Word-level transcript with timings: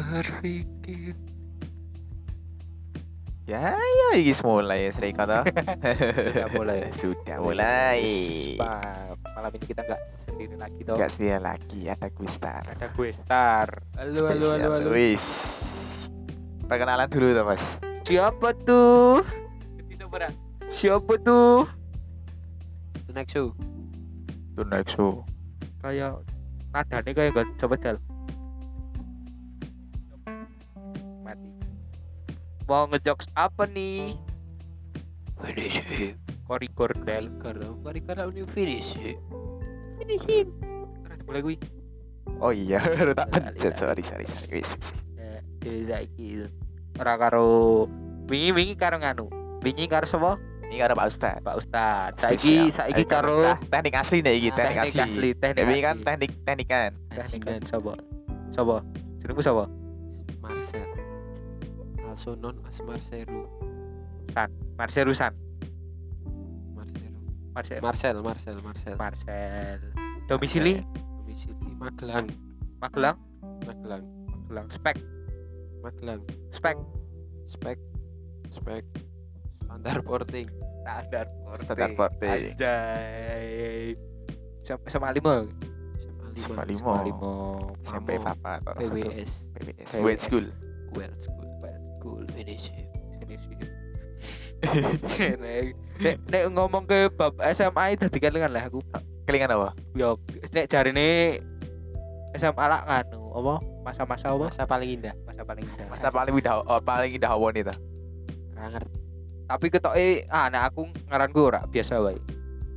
berpikir 0.00 1.14
Ya, 3.48 3.72
ya 3.72 4.08
iki 4.12 4.36
mulai 4.44 4.92
Sri 4.92 5.08
kata. 5.08 5.40
Sudah 6.28 6.52
mulai. 6.52 6.84
Sudah 6.92 7.40
mulai. 7.40 8.04
Ma- 8.60 9.16
malam 9.32 9.56
ini 9.56 9.64
kita 9.64 9.88
nggak 9.88 10.00
sendiri 10.04 10.52
lagi 10.52 10.84
toh 10.84 10.92
Enggak 10.92 11.08
sendiri 11.08 11.40
lagi, 11.40 11.80
ada 11.88 12.12
Gustar. 12.12 12.68
ada 12.68 12.92
gue 12.92 13.08
star 13.08 13.72
halo 13.96 14.20
halo 14.20 14.36
halo 14.36 14.44
Spesial. 14.52 14.72
halo 14.74 14.88
Wis. 14.92 15.26
Perkenalan 16.68 17.08
dulu 17.08 17.26
tuh, 17.32 17.44
Mas. 17.46 17.64
siapa 18.04 18.48
tuh 18.64 19.24
itu 19.88 20.04
berat 20.08 20.32
siapa 20.68 21.12
tuh 21.18 21.64
next 23.12 23.32
show 23.32 23.48
Tuh 24.52 24.64
next 24.66 24.92
show. 24.92 25.24
kayak 25.80 26.20
nadanya 26.68 27.12
kayak 27.12 27.30
gak 27.32 27.48
coba 27.56 27.74
dal 27.78 27.96
mau 32.68 32.84
ngejokes 32.92 33.26
apa 33.32 33.64
nih? 33.64 34.12
Finish 35.40 35.80
him. 35.88 36.14
Korigor 36.44 36.92
del. 37.08 37.32
Karena 37.40 37.72
karena 37.80 38.28
ini 38.28 38.44
finish 38.44 38.92
him. 38.92 39.16
Finish 39.96 40.28
him. 40.28 40.52
Terus 41.02 41.20
mulai 41.24 41.40
gue 41.42 41.56
Oh 42.44 42.52
iya, 42.52 42.78
baru 42.94 43.16
tak 43.16 43.32
pencet. 43.32 43.72
Sorry, 43.80 44.04
sorry, 44.04 44.28
sorry. 44.28 44.52
Wis, 44.52 44.76
wis. 44.76 44.92
jadi 45.64 45.90
saiki. 45.90 46.44
Ora 47.00 47.16
karo 47.16 47.88
wingi 48.28 48.52
wingi 48.52 48.74
karo 48.76 49.00
nganu. 49.00 49.32
Wingi 49.64 49.88
karo 49.88 50.04
sapa? 50.04 50.36
Ini 50.68 50.76
karo 50.84 50.92
Pak 50.92 51.06
Ustad. 51.08 51.40
Pak 51.40 51.56
Ustad 51.56 52.12
saiki 52.20 52.68
saiki 52.68 53.08
karo 53.08 53.56
teknik 53.72 53.96
asli 53.96 54.20
nih 54.20 54.34
iki, 54.36 54.50
teknik, 54.52 54.76
teknik 54.76 55.00
asli. 55.08 55.30
teknik 55.32 55.64
Tapi 55.64 55.74
kan 55.80 55.96
asli. 55.96 56.04
teknik 56.04 56.30
teknikan. 56.44 56.90
teknik 57.08 57.24
Anjingan 57.24 57.62
sapa? 57.64 57.92
Sapa? 58.52 58.76
Jenengmu 59.24 59.42
sapa? 59.42 59.64
Marcel 60.44 61.07
also 62.08 62.34
known 62.34 62.56
as 62.64 62.80
Marcelo 62.80 63.44
Marcelusan 64.78 65.32
Marcelo 66.74 67.18
Marcel. 67.58 67.80
Marcel 67.82 68.16
Marcel 68.22 68.56
Marcel. 68.62 68.96
Marcel. 68.96 69.80
Domisili? 70.30 70.78
Domisili. 71.26 71.54
Magelang. 71.82 72.26
Magelang? 72.78 73.16
Magelang. 73.66 74.04
Magelang. 74.30 74.66
Spek. 74.70 74.96
Magelang. 75.82 76.22
Spek. 76.54 76.78
Spek. 77.50 77.78
Spek. 78.54 78.84
Standar 79.58 80.00
porting 80.06 80.46
standar 80.86 81.26
Standar 81.60 81.90
porting. 81.98 82.54
Anjay. 82.54 83.98
Sama 84.62 84.86
sama 84.86 85.08
lima. 85.10 85.44
Sama 85.98 86.30
SMA 86.38 86.62
5 86.62 86.70
lima. 86.70 86.94
lima. 87.02 87.32
Sampai 87.82 88.22
atau 88.22 88.72
PWS 88.78 89.50
PWS. 89.58 89.90
Wait 89.98 90.22
school. 90.22 90.46
well 90.94 91.12
school 91.18 91.47
Cool. 91.98 92.24
finish 92.34 92.70
him. 92.70 92.86
Nek 95.98 96.16
nek 96.30 96.42
ngomong 96.50 96.84
ke 96.86 97.10
bab 97.14 97.34
SMA 97.54 97.94
tadi 97.98 98.18
kelingan 98.18 98.54
lah 98.54 98.66
aku. 98.66 98.82
Kelingan 99.26 99.54
apa? 99.54 99.74
Yo 99.94 100.18
nek 100.54 100.66
jarine 100.70 101.38
SMA 102.34 102.64
lah 102.66 102.80
nganu 102.86 103.22
apa? 103.38 103.54
Masa-masa 103.86 104.34
apa? 104.34 104.46
masa 104.52 104.64
paling 104.68 105.00
indah 105.00 105.14
Masa 105.24 105.42
paling 105.46 105.64
indah. 105.64 105.86
Masa 105.88 106.08
paling 106.10 106.34
indah 106.34 106.54
oh, 106.62 106.80
paling 106.82 107.10
indah 107.14 107.30
awon 107.30 107.54
itu. 107.54 107.74
Ngerti 108.58 108.98
Tapi 109.48 109.66
ketoke 109.72 110.08
ah 110.28 110.50
nek 110.52 110.62
aku 110.74 110.90
ngaranku 111.08 111.40
ora 111.48 111.64
biasa 111.64 112.02
wae. 112.02 112.18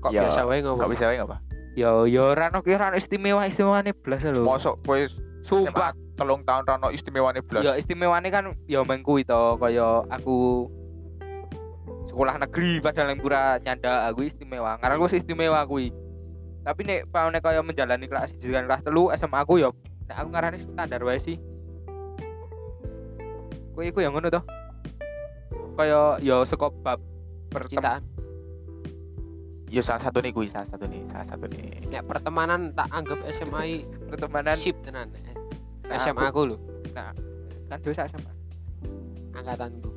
kok 0.01 0.09
Ya, 0.15 0.25
biasa 0.25 0.47
wae 0.47 0.63
ngomong 0.63 0.89
bisa 0.89 1.09
wae 1.09 1.19
apa? 1.19 1.41
Yo 1.75 2.05
yo 2.07 2.31
ora 2.31 2.51
ki 2.51 2.71
ora 2.73 2.93
ono 2.93 2.97
istimewa 2.97 3.43
istimewanya 3.47 3.91
blas 3.91 4.23
lho. 4.23 4.43
Mosok 4.43 4.75
kowe 4.85 5.01
Sumpah 5.41 5.97
telung 6.21 6.45
tahun 6.45 6.69
rano 6.69 6.93
istimewane 6.93 7.41
blas. 7.41 7.65
Ya 7.65 7.73
istimewane 7.73 8.29
kan 8.29 8.53
ya 8.69 8.85
mengku 8.85 9.17
itu 9.17 9.41
kaya 9.57 10.05
aku 10.13 10.69
sekolah 12.05 12.37
negeri 12.37 12.77
padahal 12.77 13.09
yang 13.09 13.19
pura 13.25 13.57
nyanda 13.57 14.05
aku 14.13 14.29
istimewa. 14.29 14.77
Karena 14.77 15.01
aku 15.01 15.09
istimewa 15.09 15.65
kuwi. 15.65 15.89
Tapi 16.61 16.81
nek 16.85 17.09
paune 17.09 17.41
kaya 17.41 17.65
menjalani 17.65 18.05
kelas 18.05 18.37
1 18.37 18.53
dan 18.53 18.69
kelas 18.69 18.85
3 18.85 19.17
SMA 19.17 19.39
aku 19.41 19.57
ya 19.57 19.73
nek 20.05 20.17
aku 20.21 20.29
ngarani 20.29 20.57
standar 20.61 21.01
wae 21.01 21.17
sih. 21.17 21.41
Kowe 23.73 23.81
iku 23.81 24.05
yang 24.05 24.13
ngono 24.13 24.29
toh. 24.29 24.45
Kaya 25.73 26.21
ya 26.21 26.45
saka 26.45 26.69
bab 26.69 27.01
pertem 27.49 27.81
cintaan 27.81 28.03
Ya 29.71 29.79
salah 29.79 30.03
satu 30.03 30.19
nih 30.19 30.35
kuwi, 30.35 30.51
salah 30.51 30.67
satu 30.67 30.83
nih, 30.83 30.99
salah 31.07 31.23
satu 31.23 31.47
nih. 31.47 31.87
nek 31.87 32.03
pertemanan 32.03 32.75
tak 32.75 32.91
anggap 32.91 33.23
SMA 33.31 33.87
pertemanan 34.11 34.51
sip 34.51 34.75
tenan. 34.83 35.07
Nah, 35.15 35.30
SMA 35.97 36.23
aku 36.31 36.41
lho 36.55 36.57
kan 37.71 37.79
dosa 37.87 38.03
SMA. 38.11 38.31
angkatanku 39.31 39.91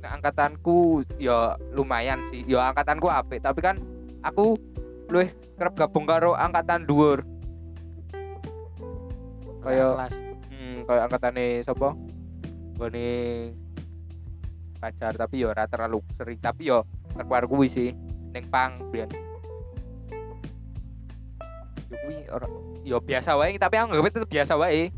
Nah, 0.00 0.16
angkatanku 0.16 1.04
ya 1.20 1.60
lumayan 1.76 2.24
sih. 2.32 2.40
Ya 2.48 2.72
angkatanku 2.72 3.06
apik, 3.12 3.44
tapi 3.44 3.60
kan 3.60 3.76
aku 4.24 4.56
luwih 5.12 5.28
kerep 5.60 5.76
gabung 5.76 6.08
karo 6.08 6.32
angkatan 6.32 6.88
dhuwur. 6.88 7.20
Kayak 9.60 9.92
kelas 9.92 10.14
hmm, 10.48 10.76
kayak 10.88 11.02
angkatane 11.04 11.46
sapa? 11.60 11.92
Gone 12.80 13.08
pacar 14.80 15.12
tapi 15.12 15.44
ya 15.44 15.52
ora 15.52 15.68
terlalu 15.68 16.00
sering 16.16 16.40
tapi 16.40 16.72
ya 16.72 16.80
keluar 17.12 17.44
kuwi 17.44 17.68
sih 17.68 17.92
ning 18.32 18.48
pang 18.48 18.80
biyen. 18.88 19.12
Ya 21.92 21.96
kuwi 22.00 22.16
ora 22.32 22.48
ya 22.80 22.96
biasa 22.96 23.36
wae 23.36 23.60
tapi 23.60 23.76
aku 23.76 23.92
nganggep 23.92 24.16
tetep 24.16 24.30
biasa 24.32 24.56
wae. 24.56 24.88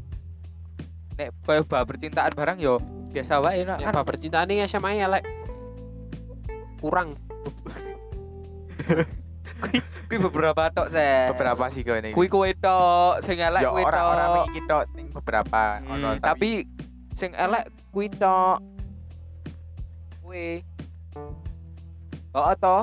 Nek 1.22 1.31
koyo 1.47 1.62
bab 1.62 1.87
percintaan 1.87 2.34
barang 2.34 2.59
ya 2.59 2.83
biasa 3.15 3.38
wae 3.47 3.62
nek 3.62 3.78
kan 3.78 3.94
bab 3.94 4.06
percintaan 4.10 4.50
ini 4.50 4.66
SMA 4.66 4.99
elek 4.99 5.22
kurang 6.83 7.15
kuwi 10.11 10.19
beberapa 10.19 10.66
tok 10.75 10.91
se. 10.91 11.31
Beberapa 11.31 11.71
sih 11.71 11.87
kowe 11.87 11.94
ini. 12.03 12.11
kuwi 12.11 12.27
kowe 12.27 12.50
tok 12.59 13.22
sing 13.22 13.38
elek 13.38 13.62
ya 13.62 13.71
orang-orang 13.71 14.28
tok. 14.34 14.47
iki 14.50 14.61
tok 14.66 14.84
ning 14.99 15.06
beberapa 15.15 15.62
Hmm, 15.78 15.94
ono 15.94 16.09
tapi 16.19 16.66
sing 17.15 17.31
elek 17.38 17.71
kuwi 17.94 18.11
tok. 18.11 18.59
Kuwi. 20.27 20.66
Oh 22.34 22.50
to. 22.59 22.78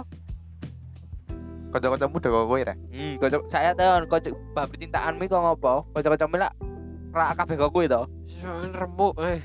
kanca-kancamu 1.70 2.18
udah 2.18 2.32
kowe 2.48 2.62
ra. 2.64 2.74
Hmm, 2.90 3.14
kocok 3.20 3.46
saya 3.52 3.76
tahu 3.76 4.08
kocok 4.08 4.34
bab 4.56 4.72
percintaanmu 4.72 5.28
kok 5.28 5.38
ngopo? 5.44 5.86
Kocok-kocok 5.92 6.30
milak 6.32 6.56
ra 7.10 7.34
kabeh 7.34 7.56
kok 7.58 7.72
kuwi 7.72 7.86
to. 7.86 8.06
Remuk 8.72 9.16
eh 9.20 9.40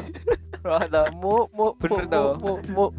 to. 0.62 0.70
remuk 0.92 1.46
muk 1.50 1.72
Bener 1.78 2.04
muk, 2.04 2.10
toh. 2.10 2.30
muk 2.36 2.58
muk 2.68 2.92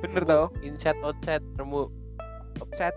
Bener 0.00 0.22
to. 0.22 0.40
inside 0.60 0.98
outside 1.00 1.42
remuk 1.56 1.88
outside 2.60 2.96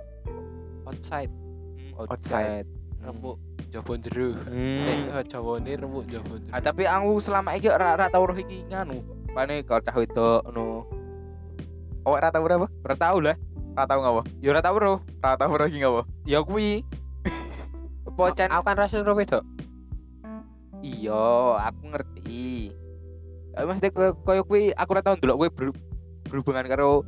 Hmm, 1.95 2.11
Outside. 2.11 2.67
remuk 2.99 3.39
jabon 3.71 3.97
jero 3.97 4.35
Hmm. 4.45 4.83
nek 4.83 4.97
eh, 5.15 5.23
jawane 5.25 5.71
remuk 5.73 6.03
jabon 6.05 6.43
Ah, 6.51 6.59
jero 6.59 6.65
tapi 6.65 6.83
aku 6.83 7.17
selama 7.17 7.55
iki 7.55 7.71
ora 7.71 7.95
ora 7.95 8.11
tau 8.11 8.27
roh 8.27 8.35
iki 8.35 8.67
nganu. 8.67 8.99
Pane 9.31 9.63
kok 9.63 9.79
cah 9.81 9.95
wedok 9.95 10.43
ngono. 10.45 10.83
Oh, 12.03 12.13
ora 12.13 12.29
tau 12.29 12.43
berapa? 12.43 12.67
Ora 12.83 12.95
tau 12.95 13.17
lah. 13.17 13.35
Ora 13.73 13.83
tau 13.85 13.99
ngapa? 13.99 14.21
Ya 14.37 14.51
ora 14.51 14.61
tau 14.61 14.75
roh. 14.75 14.97
Ora 15.19 15.33
tau 15.35 15.49
ora 15.49 15.65
iki 15.65 15.79
ngapa? 15.79 16.01
Ya 16.23 16.39
kuwi. 16.43 16.83
Pocen 18.19 18.47
aku 18.47 18.63
kan 18.63 18.75
rasanya 18.75 19.07
roh 19.07 19.15
wedok 19.15 19.43
Iya, 20.81 21.27
aku 21.63 21.83
ngerti. 21.87 22.73
Tapi 23.51 23.65
maksudnya 23.65 23.91
koyo 24.17 24.41
kuwi 24.43 24.71
aku 24.71 24.89
ora 24.91 25.01
tau 25.01 25.15
ndelok 25.15 25.37
kowe 25.37 25.49
ber- 25.49 25.79
berhubungan 26.25 26.65
karo 26.65 27.07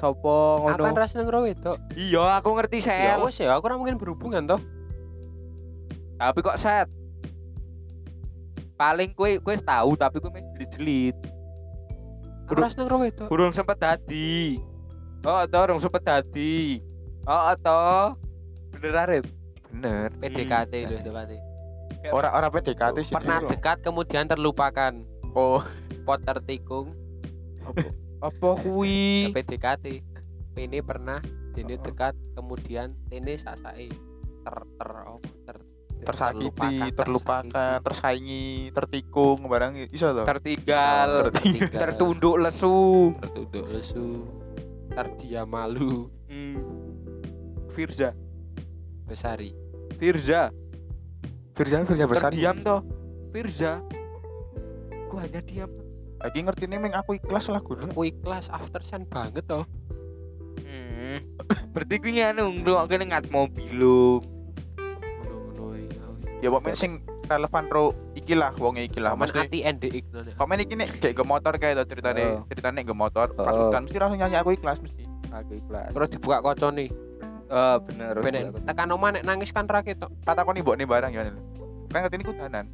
sapa 0.00 0.32
ngono. 0.64 0.96
rasanya 0.96 1.28
roh 1.28 1.44
wedok 1.44 1.76
Iya, 1.92 2.40
aku 2.40 2.56
ngerti 2.56 2.80
ya 2.80 3.20
sel. 3.20 3.20
wes 3.20 3.36
ya 3.36 3.52
aku 3.52 3.68
ora 3.68 3.76
mungkin 3.76 4.00
berhubungan 4.00 4.48
toh 4.48 4.60
Tapi 6.16 6.38
kok 6.40 6.56
set. 6.56 6.88
Paling 8.76 9.12
kowe 9.12 9.28
kowe 9.40 9.56
tahu 9.56 9.92
tapi 9.94 10.16
kowe 10.16 10.32
meh 10.32 10.40
jelit-jelit. 10.54 11.16
rasanya 12.48 12.88
roh 12.88 13.04
wedok 13.04 13.28
Burung 13.28 13.52
sempet 13.52 13.76
dadi. 13.76 14.56
Oh, 15.20 15.44
to 15.44 15.56
urung 15.60 15.76
sempet 15.76 16.00
dadi. 16.00 16.80
Oh, 17.28 17.52
to. 17.54 18.16
Bener 18.72 18.94
arep. 18.98 19.24
Bener. 19.68 20.08
PDKT 20.16 20.72
lho 20.88 20.96
tepatnya 20.98 21.49
Ora 22.08 22.32
ora 22.32 22.48
PDKT 22.48 22.96
sih. 23.04 23.12
pernah 23.12 23.44
dekat 23.44 23.84
kemudian 23.84 24.24
terlupakan. 24.24 25.04
Oh, 25.36 25.60
pot 26.08 26.24
tertikung 26.24 26.96
Apa? 28.24 28.56
Kuwi? 28.56 29.30
PDKT. 29.36 30.00
Ini 30.56 30.80
pernah 30.80 31.20
ini 31.56 31.76
dekat 31.76 32.16
kemudian 32.32 32.96
ini 33.12 33.36
sasai 33.36 33.92
ter 34.40 34.56
ter 34.80 34.90
apa? 34.90 35.28
Ter 35.44 35.56
tersakiti, 36.00 36.96
terlupakan, 36.96 37.76
tersaingi, 37.84 38.72
tertikung 38.72 39.44
barang 39.44 39.92
iso 39.92 40.16
to. 40.16 40.24
Tertinggal, 40.24 41.28
tertinggal. 41.28 41.76
Tertunduk 41.76 42.36
lesu. 42.40 43.12
tertunduk 43.20 43.66
lesu. 43.68 44.24
Terdiam 44.90 45.46
malu. 45.46 46.08
Hmm. 46.26 46.56
Firza, 47.70 48.16
besari. 49.06 49.54
Firza, 50.00 50.50
Firza 51.54 51.82
Firza 51.84 52.06
besar. 52.06 52.30
terdiam 52.30 52.56
toh. 52.62 52.80
Firza 53.30 53.82
ku 55.10 55.18
hanya 55.18 55.42
diam 55.42 55.66
lagi 56.22 56.38
ngerti 56.46 56.64
nih 56.70 56.78
meng 56.78 56.94
aku 56.94 57.18
ikhlas 57.18 57.50
lagu 57.50 57.74
aku 57.74 58.06
ikhlas 58.06 58.46
after 58.54 58.78
sun 58.78 59.02
banget 59.10 59.42
toh 59.50 59.66
hmm. 60.62 61.18
berarti 61.74 61.98
gue 61.98 62.12
nganu 62.14 62.62
ngrungokne 62.62 63.04
ngat 63.10 63.26
mobil 63.34 63.66
lu 63.74 64.02
ngono-ngono 65.26 65.74
ya 66.38 66.48
pokoknya 66.54 66.78
sing 66.78 67.02
relevan 67.26 67.64
pro 67.66 67.90
iki 68.14 68.38
lah 68.38 68.54
wonge 68.54 68.86
iki 68.86 69.02
lah 69.02 69.18
mesti 69.18 69.42
ati 69.42 69.58
NDX 69.66 70.04
Nek. 70.14 70.34
komen 70.38 70.58
iki 70.62 70.74
nek 70.78 70.88
kayak 71.02 71.18
ke 71.18 71.24
motor 71.26 71.52
kayak 71.58 71.74
to 71.82 71.84
ceritane 71.90 72.22
Oh. 72.22 72.46
ceritane 72.46 72.80
ke 72.86 72.94
motor 72.94 73.26
pas 73.34 73.54
Oh. 73.54 73.70
udan 73.70 73.86
mesti 73.90 73.98
langsung 73.98 74.18
nyanyi 74.22 74.38
aku 74.38 74.54
ikhlas 74.54 74.78
mesti 74.78 75.02
aku 75.34 75.58
ikhlas 75.58 75.90
terus 75.90 76.08
dibuka 76.14 76.38
nih 76.70 76.90
oh 77.50 77.76
bener 77.82 78.14
bener. 78.22 78.54
Tekan 78.64 78.88
oma 78.94 79.10
nek 79.10 79.26
nangis 79.26 79.50
kan 79.50 79.66
rakit 79.66 79.98
tok 79.98 80.10
kata 80.22 80.46
kau 80.46 80.54
nih 80.54 80.62
mbok 80.62 80.76
nih 80.78 80.86
barang 80.86 81.12
lho 81.12 81.42
kan 81.90 82.06
ngerti 82.06 82.16
ini 82.22 82.24
kudanan 82.24 82.66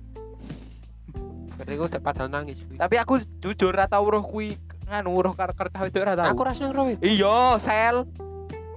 ketika 1.57 1.89
udah 1.89 2.01
padahal 2.05 2.29
nangis 2.29 2.69
tapi 2.77 3.01
aku 3.01 3.17
jujur 3.41 3.73
rata 3.73 3.97
uruh 3.97 4.21
kui 4.21 4.61
nganu 4.87 5.17
uruh 5.17 5.33
kar 5.33 5.57
kertas 5.57 5.89
itu 5.89 5.99
rata 6.05 6.29
aku 6.29 6.45
rasa 6.45 6.69
ngerawit 6.69 7.01
iya 7.01 7.57
sel. 7.57 8.05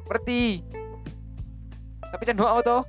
Ngerti 0.10 0.66
tapi 2.10 2.24
can 2.25 2.40
doa 2.40 2.57
to? 2.66 2.81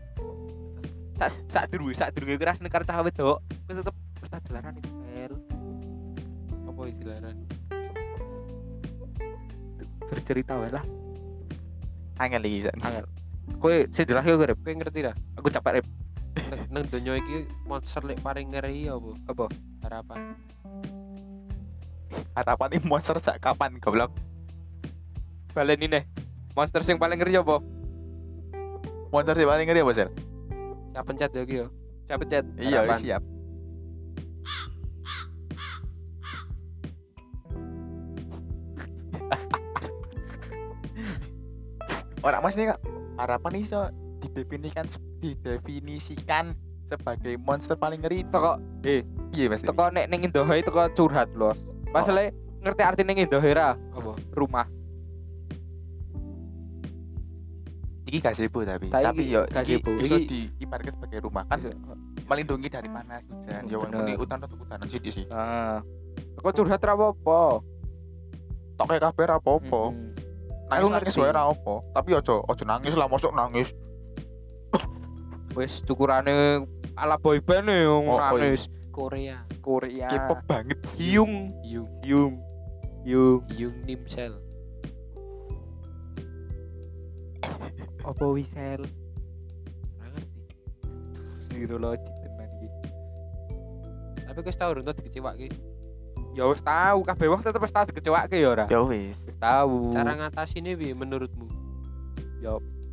Sak 1.21 1.29
sak 1.53 1.65
dulu 1.69 1.93
sak 1.93 2.17
dulu 2.17 2.33
keras 2.41 2.65
nih 2.65 2.73
kertas 2.73 2.97
wedok 3.05 3.45
aku 3.69 3.77
tetep 3.77 3.95
kertas 4.25 4.41
dolaran 4.49 4.73
itu 4.79 4.89
sel. 4.89 5.33
Apa 6.65 6.81
istilahnya 6.89 7.31
bercerita 10.09 10.57
wae 10.57 10.73
lah 10.73 10.85
angel 12.21 12.43
iki 12.45 12.57
bisa 12.69 12.73
angel. 12.85 13.05
Kowe 13.57 13.77
sing 13.97 14.05
jelas 14.05 14.23
kowe 14.29 14.45
rep 14.45 14.59
kowe 14.61 14.73
ngerti 14.77 15.09
dah 15.09 15.15
aku 15.41 15.49
capek 15.49 15.81
rep 15.81 15.87
nang, 16.71 16.87
donya 16.87 17.19
iki 17.19 17.49
monster 17.67 18.05
lek 18.05 18.21
paling 18.21 18.53
ngeri 18.53 18.87
apa? 18.87 19.11
Apa? 19.33 19.45
Harapan. 19.83 20.21
Harapan 22.37 22.69
ini 22.77 22.85
monster 22.85 23.17
sak 23.17 23.41
kapan 23.43 23.81
goblok? 23.81 24.13
Baleni 25.57 25.89
nih 25.89 26.05
monster 26.55 26.85
sing 26.85 27.01
paling 27.01 27.19
ngeri 27.19 27.41
apa? 27.41 27.59
Monster 29.11 29.35
sih 29.35 29.49
paling 29.49 29.67
ngeri 29.67 29.83
apa 29.83 29.93
sel 29.97 30.11
siapa 30.91 31.07
pencet 31.07 31.31
lagi 31.31 31.55
yo 31.63 31.67
siapa 32.11 32.25
chat 32.27 32.45
iya 32.59 32.83
Harapan. 32.83 32.99
siap 32.99 33.23
orang 42.21 42.41
mas 42.45 42.57
ini 42.57 42.69
kak 42.69 42.81
harapan 43.17 43.53
iso 43.61 43.81
didefinisikan 44.21 44.87
didefinisikan 45.21 46.53
sebagai 46.85 47.39
monster 47.41 47.79
paling 47.79 48.03
ngeri. 48.03 48.27
Teko 48.29 48.61
eh 48.85 49.07
iya 49.33 49.47
mas? 49.49 49.63
teko 49.63 49.89
nek 49.95 50.11
ning 50.11 50.27
Indohoe 50.27 50.61
teko 50.61 50.91
curhat 50.93 51.31
los 51.39 51.63
masalah 51.95 52.29
ngerti 52.61 52.83
arti 52.83 53.03
ning 53.07 53.23
Indohoe 53.25 53.53
ra? 53.55 53.79
Apa? 53.97 54.13
Rumah. 54.37 54.67
Iki 58.11 58.19
gazebo 58.19 58.67
tapi. 58.67 58.91
Tapi 58.91 59.05
tapi 59.07 59.23
yo 59.31 59.47
gazebo. 59.49 59.95
iki 59.97 60.05
iso 60.05 60.17
diibaratkan 60.27 60.93
sebagai 60.99 61.19
rumah. 61.25 61.47
Kan 61.47 61.63
melindungi 62.27 62.69
dari 62.71 62.87
panas 62.91 63.23
hujan. 63.27 63.63
Ya 63.67 63.77
Bener. 63.79 64.07
ini 64.07 64.15
hutan 64.19 64.39
atau 64.43 64.57
hutan. 64.59 64.77
Sih 64.91 65.01
sih 65.09 65.25
nah 65.31 65.81
teko 66.37 66.51
curhat 66.53 66.83
ra 66.85 66.93
apa-apa? 66.99 67.65
Tok 68.77 68.87
kabeh 68.97 69.25
ra 69.25 69.37
apa-apa. 69.39 69.83
Mm-mm. 69.93 70.20
Nangis 70.71 70.87
Aku 70.87 70.95
nangis 70.95 71.15
ngerti. 71.19 71.25
wae 71.27 71.33
ra 71.35 71.43
apa. 71.51 71.75
Tapi 71.99 72.11
ojo 72.15 72.35
ojo 72.47 72.63
nangis 72.63 72.95
lah 72.95 73.11
masuk 73.11 73.35
nangis. 73.35 73.75
Wis 75.59 75.83
cukurane 75.83 76.63
ala 76.95 77.19
boyband 77.19 77.67
yang 77.67 78.07
iya. 78.07 78.31
nangis. 78.31 78.71
Korea. 78.95 79.43
Korea. 79.59 80.07
K-pop 80.07 80.47
banget 80.47 80.79
Hyung. 80.95 81.51
Yung 81.67 81.91
Hyung. 82.07 82.35
Hyung. 83.03 83.43
Yung 83.59 83.75
Nimsel 83.83 84.39
apa 88.11 88.25
wisel 88.29 88.85
ora 89.97 90.07
ngerti. 90.13 90.41
Zero 91.51 91.77
logic 91.81 92.13
tenan 92.25 92.51
iki. 92.61 92.69
Tapi 94.29 94.39
kau 94.45 94.53
tahu 94.53 94.71
runtuh 94.81 94.95
dikecewake 94.95 95.49
ya 96.41 96.49
wis 96.49 96.65
tahu 96.65 97.05
kabeh 97.05 97.27
wong 97.29 97.41
tetep 97.45 97.61
wis 97.61 97.69
tau 97.69 97.85
dikecewake 97.85 98.33
ya 98.41 98.49
ora? 98.49 98.65
Ya 98.73 98.81
wis. 98.81 99.37
Tahu 99.37 99.93
cara 99.93 100.17
ngatasinnya 100.17 100.73
bi 100.73 100.97
menurutmu? 100.97 101.45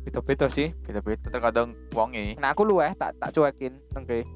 Beda-beda 0.04 0.52
sih. 0.52 0.76
Beda-beda. 0.84 1.32
Terkadang 1.32 1.72
wonge. 1.96 2.36
Nah 2.36 2.52
aku 2.52 2.68
luweh 2.68 2.92
tak 2.92 3.16
tak 3.16 3.32
cuekin 3.32 3.80
nengke. 3.96 4.28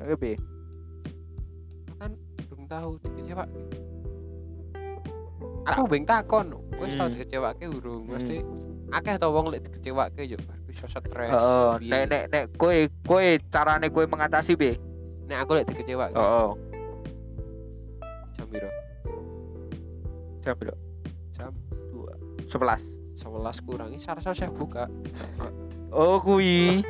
Nengke 0.00 0.16
piye? 0.16 0.36
Belum 2.48 2.64
tahu 2.64 2.90
dikecewake 3.04 3.52
aku 5.68 5.84
beng 5.84 6.08
takon 6.08 6.48
wis 6.80 6.96
tau 6.96 7.08
Hmm. 7.08 7.12
dikecewake 7.12 7.68
urung 7.68 8.08
Hmm. 8.08 8.16
mesti 8.16 8.40
akeh 8.88 9.20
to 9.20 9.28
wong 9.28 9.52
lek 9.52 9.68
dikecewake 9.68 10.24
yo 10.24 10.40
iso 10.64 10.88
stres 10.88 11.28
heeh. 11.28 11.72
nek 11.92 12.02
nek 12.08 12.22
nek 12.32 12.44
kowe 12.56 12.72
kowe 13.04 13.26
carane 13.52 13.92
kowe 13.92 14.08
mengatasi 14.08 14.56
piye? 14.56 14.80
Nek 15.28 15.44
aku 15.44 15.60
lek 15.60 15.68
dikecewake 15.68 16.16
heeh 16.16 16.48
jam 18.48 18.56
piro 18.56 18.70
jam 20.40 20.56
berapa 20.56 20.80
jam 21.36 21.52
11 22.48 23.20
11 23.20 23.66
kurangi 23.68 23.98
sarasa 24.00 24.32
saya 24.32 24.48
buka. 24.48 24.88
Oh 25.92 26.16
kuwi 26.22 26.80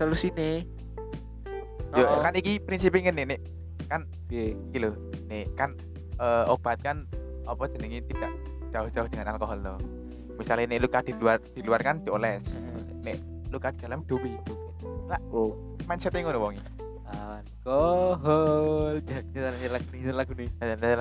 solusine 0.00 0.64
yo 1.92 2.04
Heeh. 2.08 2.20
kan 2.24 2.32
iki 2.32 2.56
prinsipnya 2.62 3.12
ngene 3.12 3.36
nek 3.36 3.40
piye 4.32 4.56
iki 4.72 4.78
lho. 4.80 4.96
Nek 5.28 5.52
kan 5.60 5.76
eh, 6.16 6.44
obat 6.48 6.80
kan 6.80 7.04
apa 7.44 7.68
jenenge 7.76 8.00
tidak 8.08 8.32
jauh-jauh 8.72 9.08
dengan 9.12 9.36
alkohol 9.36 9.60
loh 9.60 9.78
misalnya 10.36 10.68
ini 10.72 10.76
luka 10.84 11.00
di 11.00 11.12
luar 11.16 11.40
di 11.40 11.60
luar 11.60 11.80
kan 11.84 12.00
dioles. 12.00 12.64
Nek 13.04 13.20
luka 13.52 13.72
di 13.76 13.84
dalam 13.84 14.00
dobi 14.08 14.32
oh. 15.30 15.54
mindsetnya 15.86 16.26
ngono 16.26 16.50
wonge 16.50 16.75
alkohol. 17.66 19.02
Jangan 19.34 19.52
lagu 19.74 19.90
nih 19.90 20.14
lagu 20.14 20.32
nih. 20.38 20.48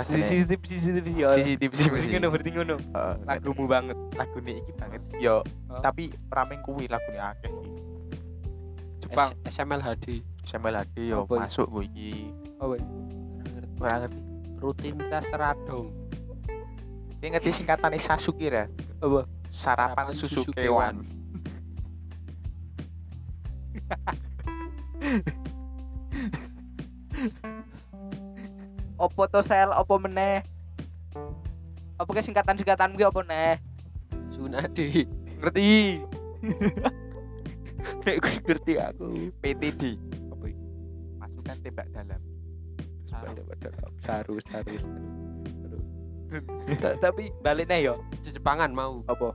CCTV 0.02 0.62
CCTV 0.66 1.08
ya 1.14 1.28
CCTV 1.38 1.72
berarti 1.86 2.10
ngono 2.10 2.28
berarti 2.34 2.52
ngono 2.52 2.76
lagumu 3.24 3.64
banget. 3.70 3.98
lagu 4.18 4.38
ini 4.42 4.54
iki 4.60 4.72
banget. 4.74 5.02
Yo 5.22 5.46
Oh. 5.66 5.82
tapi 5.82 6.14
rameng 6.30 6.62
kuwi 6.66 6.86
lagu 6.90 7.06
ini 7.10 7.22
akeh. 7.22 7.52
Iki 7.54 7.70
Jepang 9.06 9.30
SML 9.46 9.82
HD 9.84 10.26
Samuel 10.42 10.82
Hadi 10.82 11.14
yo 11.14 11.26
Apa? 11.26 11.46
masuk 11.46 11.70
gue 11.70 11.86
iki. 11.86 12.14
Oh 12.58 12.74
ora 13.78 13.96
ngerti. 14.02 14.20
Rutinitas 14.58 15.30
radong. 15.30 15.94
Ki 17.20 17.28
ngerti 17.30 17.50
singkatane 17.54 17.98
Sasuke 17.98 18.50
ra? 18.50 18.66
Apa? 18.98 19.30
Sarapan 19.52 20.12
susu 20.12 20.52
kewan 20.52 21.06
opo 28.96 29.22
to 29.28 29.40
sel? 29.44 29.72
Opo 29.76 30.00
meneh? 30.00 30.44
Apa 31.96 32.12
ke 32.12 32.22
singkatan 32.24 32.60
singkatan 32.60 32.96
ki 33.00 33.08
opo 33.08 33.24
neh 33.24 33.60
Sunadi 34.28 35.08
ngerti? 35.40 36.02
Nek 38.06 38.16
gue 38.18 38.34
ngerti 38.42 38.74
aku. 38.82 39.08
PTD 39.40 39.96
apa 40.34 40.46
pasukan 41.22 41.56
tembak 41.62 41.88
dalam. 41.94 42.22
Saru. 43.06 43.44
saru 44.04 44.36
saru. 44.50 44.76
Ta- 46.82 46.98
tapi 47.00 47.32
baliknya 47.40 47.78
yo 47.80 47.94
Jepangan 48.26 48.74
mau. 48.74 49.06
Apa? 49.08 49.32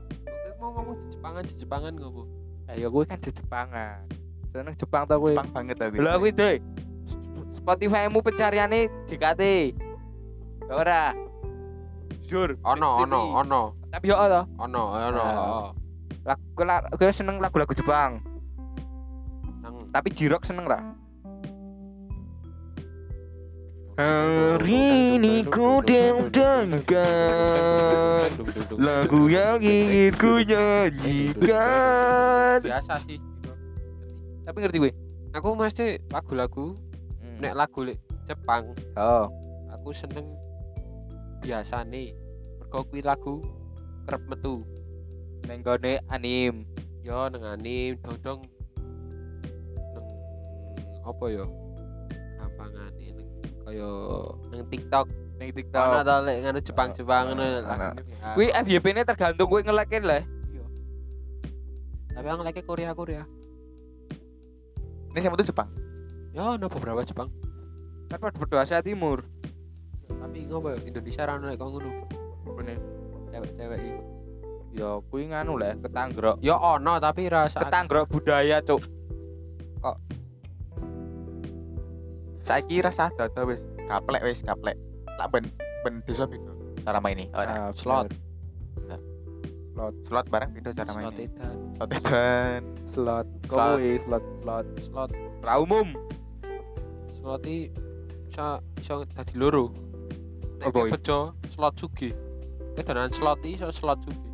Mau 0.61 0.69
ngomong 0.77 0.99
Jepangan 1.09 1.43
Jepangan 1.47 1.93
ngopo? 1.97 2.29
Ayo 2.69 2.91
gue 2.93 3.05
kan 3.07 3.19
Jepangan. 3.23 4.05
Seneng 4.51 4.75
Jepang 4.75 5.07
tau 5.07 5.23
gue 5.23 5.31
Jepang 5.31 5.49
banget 5.55 5.79
aku 5.79 6.03
Lah 6.03 6.19
kuwi 6.19 6.35
deh. 6.35 6.59
Spotify-mu 7.61 8.19
pencariannya 8.21 8.88
JKT. 9.05 9.43
Ya 10.64 10.73
Ora. 10.73 11.02
Jujur. 12.25 12.55
ono 12.62 13.02
ono 13.02 13.21
ono 13.37 13.62
Tapi 13.90 14.07
yo 14.07 14.14
to. 14.17 14.43
ono 14.57 14.83
ono 14.95 15.19
Ah. 15.21 15.69
Lagu 16.23 16.40
gue 16.95 17.11
seneng 17.11 17.43
lagu-lagu 17.43 17.75
Jepang. 17.75 18.23
nang 19.61 19.90
Tapi 19.90 20.09
Jirok 20.11 20.47
seneng 20.47 20.64
ra? 20.64 20.79
Hari 24.00 25.21
ini 25.21 25.45
ku 25.45 25.85
diundangkan 25.85 27.05
lagu 28.81 29.29
yang 29.29 29.61
ingin 29.61 30.09
ku 30.17 30.40
nyanyikan. 30.40 31.45
biasa 32.64 32.97
sih 32.97 33.21
Tapi 34.49 34.57
ngerti 34.57 34.79
gue? 34.81 34.93
aku 35.31 35.52
mesti 35.52 36.00
lagu-lagu 36.09 36.73
nek 37.40 37.56
lagu 37.56 37.80
lek 37.88 37.99
Jepang 38.28 38.76
Oh, 38.94 39.26
aku 39.73 39.90
seneng 39.90 40.28
biasa 41.40 41.88
nih 41.88 42.12
mergo 42.61 42.85
kuwi 42.85 43.00
lagu 43.00 43.40
kerep 44.04 44.23
metu 44.28 44.61
neng 45.49 45.64
gone 45.64 45.99
anim. 46.12 46.68
yo 47.00 47.32
neng 47.32 47.40
anim 47.49 47.97
dong-dong 48.04 48.44
neng 49.97 50.06
apa 51.00 51.25
ya 51.32 51.44
gampangane 52.37 53.06
ning 53.16 53.28
kaya 53.64 53.90
ning 54.52 54.61
TikTok 54.68 55.09
ono 55.40 55.56
TikTok. 55.56 56.04
to 56.04 56.16
lek 56.28 56.37
ngono 56.44 56.61
Jepang-Jepang 56.61 57.23
ngono 57.32 57.40
Ono. 57.40 57.61
lah. 57.64 57.92
Kuwi 58.37 58.52
FYP 58.52 58.87
ne 58.92 59.02
tergantung 59.09 59.49
kuwi 59.49 59.64
ngelekin 59.64 60.04
lah. 60.04 60.20
Iya. 60.52 60.64
Tapi 62.12 62.26
lagi 62.28 62.61
Korea 62.61 62.92
Korea. 62.92 63.25
Ini 65.11 65.18
siapa 65.18 65.40
tuh 65.40 65.49
Jepang? 65.49 65.80
Ya 66.31 66.43
ono 66.55 66.67
beberapa 66.71 67.03
Jepang. 67.03 67.29
Kan 68.11 68.19
pada 68.19 68.39
berdua 68.39 68.63
Asia 68.63 68.83
Timur. 68.83 69.27
Tapi 70.07 70.47
ngopo 70.47 70.75
ya 70.75 70.79
Indonesia 70.83 71.23
ra 71.27 71.39
ono 71.39 71.47
lek 71.51 71.59
kok 71.59 71.69
ngono. 71.71 71.91
Bener. 72.55 72.79
Cewek-cewek 73.31 73.79
iki. 73.79 73.93
Ya 74.71 75.03
kuwi 75.11 75.31
nganu 75.35 75.59
lah 75.59 75.75
ketanggrok. 75.79 76.37
Ya 76.43 76.55
ono 76.55 77.03
tapi 77.03 77.27
rasa 77.27 77.59
Ketanggrok 77.59 78.07
budaya, 78.07 78.63
Cuk. 78.63 78.83
Saiki 82.41 82.83
rasa 82.83 83.13
ada 83.15 83.31
tuh 83.31 83.53
wis 83.53 83.61
gaplek 83.87 84.23
wis 84.27 84.43
gaplek. 84.43 84.75
Lah 85.21 85.29
ben 85.31 85.47
ben 85.87 86.03
desa 86.03 86.27
beda 86.27 86.51
cara 86.83 86.99
main 86.99 87.15
ini. 87.15 87.27
Oh, 87.37 87.45
nah. 87.45 87.69
Ah, 87.69 87.71
slot. 87.71 88.11
bener. 88.75 89.01
slot 90.03 90.27
bareng 90.33 90.51
beda 90.57 90.75
cara 90.75 90.91
main 90.99 91.05
slot 91.07 91.19
edan. 91.21 91.55
Slot 91.79 91.91
edan. 91.95 92.63
slot. 92.91 93.27
Slot. 93.47 93.79
Kowe 93.79 93.91
slot 94.03 94.25
slot. 94.43 94.67
Slot 94.83 95.11
Ra 95.47 95.55
umum. 95.63 95.95
Slot 97.21 97.43
iki 97.45 97.69
bisa 98.27 98.59
bisa 98.77 98.93
dadi 99.12 99.35
loro. 99.37 99.71
Nek 100.61 100.73
iki? 100.73 100.91
bejo 100.93 101.19
slot 101.53 101.75
sugih. 101.77 102.12
Kedanan 102.75 103.12
slot 103.12 103.41
iki 103.45 103.61
slot 103.61 104.00
sugih. 104.00 104.31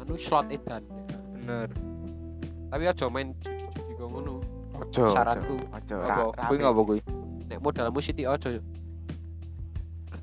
Anu 0.00 0.16
slot 0.16 0.48
edan. 0.48 0.82
Bener. 1.36 1.68
Tapi 2.72 2.88
aja 2.88 3.06
main 3.12 3.36
judi-judi 3.44 3.92
kok 4.00 4.08
ngono. 4.08 4.40
Ojo. 4.80 5.04
Syaratku. 5.12 5.56
Ojo. 5.60 5.96
Apa? 6.08 6.48
Kuwi 6.48 6.56
ngopo 6.64 6.80
kuwi? 6.88 7.00
Nek 7.52 7.60
modalmu 7.60 8.00
Siti 8.00 8.24
aja. 8.24 8.48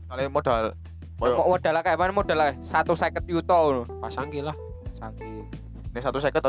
Soalnya 0.10 0.34
modal 0.34 0.74
Mau 1.20 1.52
modal 1.52 1.84
kayak 1.84 2.00
mana 2.00 2.16
modal 2.16 2.40
satu 2.64 2.96
seket 2.96 3.28
yuto 3.28 3.52
ngono. 3.52 3.84
Pasang 4.00 4.32
ki 4.32 4.40
lah. 4.42 4.56
Sangki. 4.96 5.44
ini 5.90 6.00
satu 6.00 6.18
seket. 6.22 6.40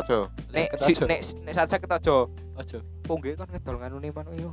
Nek 0.55 0.71
aja. 0.79 1.03
nek 1.03 1.19
nek 1.43 1.53
satu 1.53 1.69
seket 1.75 1.89
aja. 1.91 2.15
aja. 2.55 2.79
Pungge 3.11 3.35
kan 3.35 3.47
ngedol 3.51 3.75
nganu 3.75 3.97
nih 3.99 4.11
manuk 4.15 4.33
yo. 4.39 4.51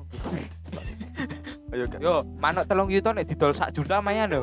Ayo 1.70 1.86
kan. 1.86 2.02
Yo, 2.02 2.26
manuk 2.42 2.66
telung 2.66 2.90
yuto 2.90 3.14
nek 3.14 3.30
didol 3.30 3.54
sak 3.54 3.70
juta 3.70 4.02
mayan 4.02 4.34
lho. 4.34 4.42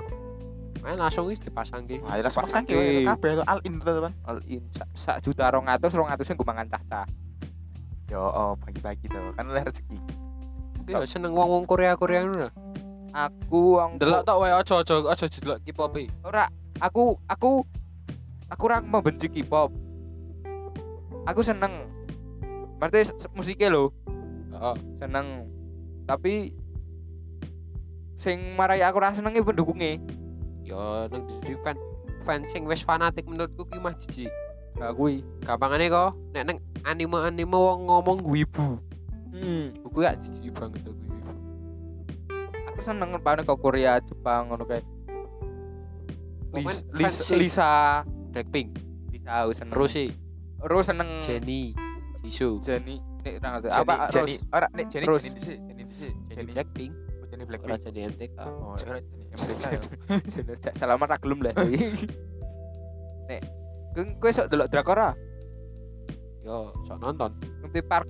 Main 0.79 0.95
langsung 0.95 1.27
wis 1.27 1.35
dipasang 1.43 1.83
ki. 1.83 1.99
Ayo 2.07 2.23
langsung 2.23 2.47
Pasang 2.47 2.63
ki 2.63 3.03
kabeh 3.03 3.43
all 3.43 3.59
in 3.67 3.75
teman. 3.83 4.15
All 4.23 4.39
in 4.47 4.63
sak, 4.71 4.87
sak 4.95 5.17
juta 5.19 5.51
200 5.51 5.83
200 5.83 6.23
sing 6.23 6.39
gue 6.39 6.47
mangan 6.47 6.63
cah-cah. 6.71 7.03
Yo 8.07 8.23
oh 8.23 8.55
bagi-bagi 8.55 9.11
tuh 9.11 9.35
kan 9.35 9.51
oleh 9.51 9.67
rezeki. 9.67 9.99
Ki 10.87 10.95
yo 10.95 11.03
seneng 11.03 11.35
wong-wong 11.35 11.67
Korea-Korea 11.67 12.23
ngono 12.23 12.47
lah. 12.47 12.53
Aku 13.27 13.83
wong 13.83 13.99
Delok 13.99 14.23
tok 14.23 14.39
wae 14.39 14.55
aja 14.55 14.79
aja 14.79 14.95
aja 15.11 15.25
delok 15.27 15.59
K-pop 15.67 15.91
e. 15.99 16.07
ora 16.23 16.47
aku 16.79 17.19
aku 17.27 17.67
aku 18.47 18.63
ora 18.63 18.79
membenci 18.79 19.27
K-pop. 19.27 19.75
Aku 21.27 21.43
seneng. 21.43 21.91
Berarti 22.77 23.07
musiknya 23.33 23.71
lho, 23.71 23.89
Heeh. 24.55 24.75
seneng. 25.03 25.27
Tapi 26.07 26.55
sing 28.15 28.55
marai 28.55 28.79
aku 28.79 29.03
ora 29.03 29.11
seneng 29.11 29.35
iki 29.35 29.43
pendukungnya. 29.43 29.99
Yo 30.63 31.11
nang 31.11 31.27
di 31.43 31.53
fan 31.61 31.75
fan 32.23 32.47
sing 32.47 32.63
wis 32.65 32.81
fanatik 32.81 33.27
menurutku 33.27 33.67
ki 33.67 33.77
mah 33.83 33.93
jijik. 33.99 34.31
Nah, 34.79 34.95
kuwi. 34.95 35.23
Gampangane 35.43 35.91
kok 35.91 36.15
nek 36.31 36.43
nang 36.47 36.57
anime-anime 36.87 37.55
wong 37.55 37.87
ngomong 37.91 38.19
wibu. 38.23 38.79
Hmm. 39.35 39.75
Kuwi 39.83 40.07
gak 40.07 40.19
jijik 40.23 40.55
banget 40.55 40.83
aku 40.87 40.95
wibu. 40.95 41.31
Aku 42.71 42.79
seneng 42.83 43.15
paling 43.19 43.47
ke 43.47 43.55
Korea, 43.55 43.99
Jepang 44.03 44.51
ngono 44.51 44.67
kayak. 44.67 44.83
Pokoknya 46.51 46.71
Lis, 46.95 47.03
fans 47.03 47.17
Lis, 47.19 47.31
Lisa, 47.35 47.71
Blackpink, 48.31 48.79
Lisa 49.11 49.31
aku 49.43 49.51
seneng. 49.51 49.75
Rose, 49.75 50.05
Rose 50.63 50.87
seneng. 50.87 51.09
Jennie, 51.19 51.75
Jisoo, 52.23 52.63
Jenny, 52.63 53.03
nek 53.25 53.41
ora 53.41 53.49
ngerti. 53.57 53.67
Apa 53.73 53.93
Rose? 54.13 54.37
ora 54.53 54.67
nek. 54.69 54.85
Jenny 54.93 55.05
dhisik, 55.09 55.33
Jenny 55.65 55.83
dhisik. 55.89 56.13
Jennie 56.29 56.35
Jenny 56.35 56.51
Blackpink, 56.53 56.91
oh, 56.93 57.25
Jenny 57.25 57.43
ora 57.43 57.49
Blackpink. 57.49 57.79
Jennie 57.81 58.03
MTK. 58.13 58.37
Oh, 58.45 58.77
ora 58.77 58.99
Jenny 59.01 59.25
MTK 59.33 59.63
ya. 59.65 59.81
Cak 60.63 60.73
salaman 60.77 61.07
ra 61.09 61.17
gelem 61.17 61.39
lah. 61.41 61.53
nek 63.29 63.41
kowe 63.97 64.03
kowe 64.21 64.31
sok 64.31 64.47
delok 64.53 64.69
drakor 64.69 64.99
ah? 65.01 65.13
Yo 66.45 66.69
sok 66.85 66.97
nonton. 67.01 67.31
Ngerti 67.65 67.81
Park 67.81 68.07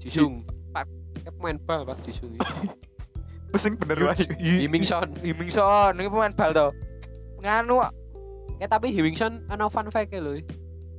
Jisung, 0.00 0.42
Pak. 0.72 0.88
Kayak 1.20 1.32
pemain 1.36 1.58
bal 1.62 1.80
Pak 1.84 2.00
Jisung. 2.00 2.32
Pusing 3.52 3.76
bener 3.76 4.00
wae. 4.08 4.24
Himing 4.40 4.88
Son. 4.88 5.12
Himing 5.20 5.52
Son, 5.52 5.92
ini 6.00 6.08
pemain 6.08 6.32
bal 6.32 6.56
to. 6.56 6.68
Nganu. 7.44 7.84
Eh 8.56 8.68
tapi 8.70 8.88
Himing 8.88 9.12
Son 9.12 9.44
ana 9.52 9.68
fun 9.68 9.92
fact 9.92 10.16
lho. 10.16 10.40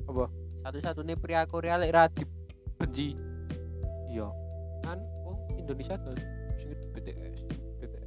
Apa? 0.05 0.29
Satu-satunya 0.63 1.17
pria 1.17 1.43
Korea 1.49 1.75
lek 1.81 1.91
ra 1.91 2.05
dibenci 2.07 3.17
Iya. 4.13 4.29
kan 4.83 4.99
wong 5.25 5.37
Indonesia 5.57 5.97
tuh 5.97 6.13
sing 6.53 6.69
BTS. 6.93 7.49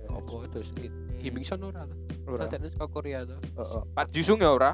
Apa 0.07 0.47
itu 0.47 0.61
sing 0.63 0.87
Himing 1.19 1.43
Son 1.43 1.59
ora 1.61 1.83
lah. 1.83 1.99
Ora. 2.31 2.47
Salah 2.47 2.71
satu 2.71 2.87
Korea 2.87 3.27
tuh. 3.27 3.43
Heeh. 3.43 3.83
Pak 3.91 4.07
Jisung 4.15 4.39
ya 4.39 4.55
ora. 4.55 4.71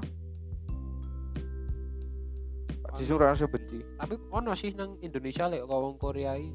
Pak 2.84 2.92
Jisung 3.00 3.16
ora 3.16 3.32
iso 3.32 3.48
benci. 3.48 3.80
Tapi 3.96 4.14
ono 4.28 4.52
sih 4.52 4.76
nang 4.76 5.00
Indonesia 5.00 5.48
lek 5.48 5.64
kok 5.64 5.72
wong 5.72 5.96
Korea 5.96 6.36
iki 6.36 6.52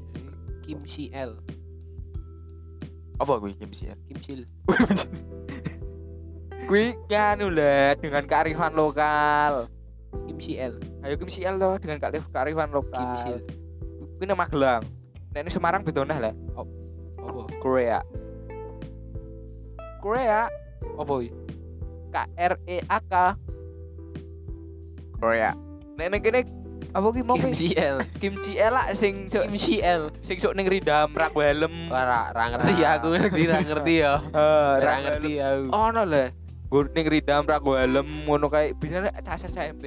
Kim 0.62 0.84
CL, 0.84 1.32
Apa 3.18 3.40
kuwi 3.40 3.56
game 3.56 3.72
sih? 3.72 3.88
Kim 4.04 4.20
Sil. 4.20 4.44
Kuwi 6.68 6.92
nganu 7.08 7.48
lah 7.48 7.96
dengan 7.96 8.28
kearifan 8.28 8.76
lokal. 8.76 9.64
Kim 10.28 10.36
CL, 10.36 10.76
Ayo 11.00 11.16
Kim 11.16 11.26
CL 11.26 11.56
to 11.56 11.68
dengan 11.80 11.98
kearif- 11.98 12.28
kearifan 12.28 12.68
Kim 12.68 12.76
lokal. 12.76 13.16
Sil. 13.16 13.40
Kuwi 14.18 14.26
nang 14.26 14.34
Magelang. 14.34 14.82
Nek 15.30 15.46
ini 15.46 15.50
Semarang 15.54 15.86
bedonah 15.86 16.18
lah. 16.18 16.34
Apa? 16.58 17.42
Korea. 17.62 18.02
Korea 20.02 20.50
Apa 20.98 21.12
iki? 21.22 21.30
K 22.10 22.16
R 22.34 22.54
E 22.66 22.76
A 22.90 22.98
K. 22.98 23.14
Korea. 25.22 25.54
Nek 25.94 26.06
nek 26.10 26.20
kene 26.26 26.40
apa 26.90 27.06
ki 27.14 27.22
mau 27.22 27.38
Kim 27.38 27.54
ki? 27.54 27.78
CL. 27.78 27.96
Kim 28.18 28.34
CL 28.42 28.72
lah 28.74 28.90
sing 28.98 29.30
sok 29.30 29.46
Kim 29.46 29.54
CL. 29.54 30.02
sing 30.18 30.36
sok 30.42 30.58
ning 30.58 30.66
ridam 30.66 31.14
rak 31.14 31.30
helm. 31.38 31.86
Ora 31.94 32.34
ora 32.34 32.44
ngerti 32.58 32.72
ya 32.82 32.98
aku 32.98 33.14
ngerti 33.14 33.42
ra 33.46 33.58
ngerti 33.62 33.94
ya. 34.02 34.12
Eh, 34.34 34.72
rak 34.82 34.98
ngerti 35.06 35.32
aku. 35.38 35.64
ono 35.70 36.02
le 36.02 36.24
gue 36.68 36.84
ning 36.92 37.06
ridam 37.06 37.46
rak 37.46 37.62
helm 37.62 38.08
ngono 38.26 38.50
cah 38.50 38.66
cah 39.22 39.38
SMP 39.40 39.84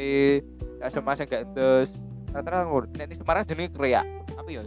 cah 0.80 0.90
SMA 0.90 1.12
sing 1.20 1.28
gak 1.30 1.52
endes 1.52 1.94
rata-rata 2.32 2.66
ngono 2.66 2.88
nek 2.96 3.06
ning 3.12 3.18
Semarang 3.20 3.44
jenenge 3.46 3.76
Korea 3.76 4.02
Tapi 4.42 4.58
ya 4.58 4.66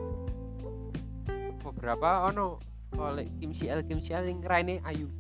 beberapa 1.67 2.31
ono 2.31 2.63
oleh 2.95 3.27
Kim 3.43 3.51
CL 3.51 3.83
Kim 3.91 3.99
CL 3.99 4.23
yang 4.23 4.39
raine 4.47 4.79
ayu. 4.87 5.11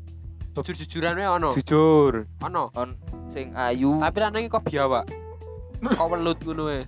Jujur-jujuran 0.54 1.18
wae 1.18 1.26
ono. 1.26 1.50
jujur 1.58 2.30
Ono. 2.38 2.70
on 2.78 2.94
sing 3.34 3.50
ayu 3.58 3.98
Tapi 3.98 4.22
lanang 4.22 4.46
kok 4.46 4.62
biawak. 4.62 5.10
Kok 5.98 6.06
welut 6.06 6.38
ngono 6.46 6.70
wae. 6.70 6.86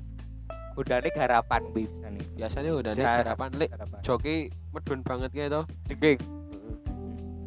udane 0.78 1.10
garapan 1.10 1.66
kuwi 1.74 1.90
biasane 1.90 2.22
Biasanya 2.38 2.70
udah 2.70 2.92
nih 2.94 3.02
harapan 3.02 3.50
lek 3.58 3.74
garapan 3.74 3.98
joki 4.06 4.46
medun 4.70 5.02
banget 5.02 5.30
kayak 5.34 5.50
to. 5.50 5.62
jengking 5.90 6.22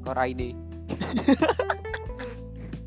Kok 0.03 0.15
raine. 0.19 0.51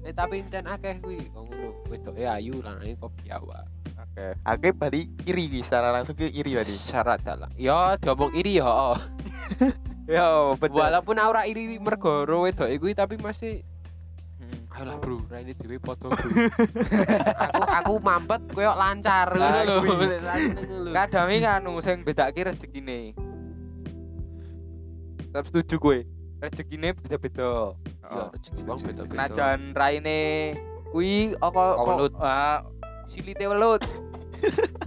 Eh 0.05 0.13
tapi 0.13 0.45
enten 0.45 0.69
akeh 0.69 1.01
kuwi 1.01 1.33
kok 1.33 1.49
ngono. 1.49 1.81
Wedoke 1.89 2.29
ayu 2.29 2.61
lanange 2.61 2.93
kok 3.01 3.09
biawak. 3.25 3.65
Oke 4.13 4.37
Oke, 4.45 4.69
berarti 4.71 5.03
iri 5.25 5.45
secara 5.59 5.89
langsung 5.91 6.13
ke 6.13 6.27
iri 6.27 6.53
berarti. 6.53 6.71
Syarat 6.71 7.21
dalah. 7.21 7.49
Ya 7.55 7.97
diomong 7.97 8.33
iri 8.33 8.57
ya. 8.57 8.67
oh. 8.67 8.99
yo 10.09 10.29
betul 10.57 10.81
Walaupun 10.81 11.17
aura 11.17 11.45
iri 11.45 11.79
mergo 11.79 12.23
ro 12.23 12.43
wedoke 12.43 12.77
kuwi 12.77 12.93
tapi 12.93 13.17
masih 13.17 13.63
Hmm. 14.37 14.67
Ayolah 14.75 14.97
bro, 14.99 15.23
raine 15.31 15.55
dhewe 15.55 15.79
padha 15.79 16.11
bro. 16.11 16.19
aku 17.39 17.63
aku 17.63 17.93
mampet 18.01 18.43
koyo 18.51 18.75
lancar 18.75 19.31
ngono 19.31 19.61
lho. 19.63 19.77
Lancar 20.19 20.51
ngono 20.59 20.77
lho. 20.83 20.91
kadang 20.93 21.29
iki 21.31 21.47
anu 21.47 21.73
sing 21.79 22.03
bedake 22.03 22.43
rezekine 22.43 23.15
tetap 25.23 25.45
setuju 25.47 25.75
gue 25.79 25.99
rezekine 26.39 26.93
beda-beda 26.93 27.73
Ya 28.03 28.29
rezeki 28.29 28.83
beda-beda. 28.83 29.03
senajan 29.09 29.61
raine 29.73 30.21
kuwi 30.91 31.39
apa 31.39 31.63
Kok 31.79 32.13
kok- 33.05 33.09
welut. 33.09 33.09
ah 33.09 33.09
silite 33.09 33.45
welut 33.45 33.83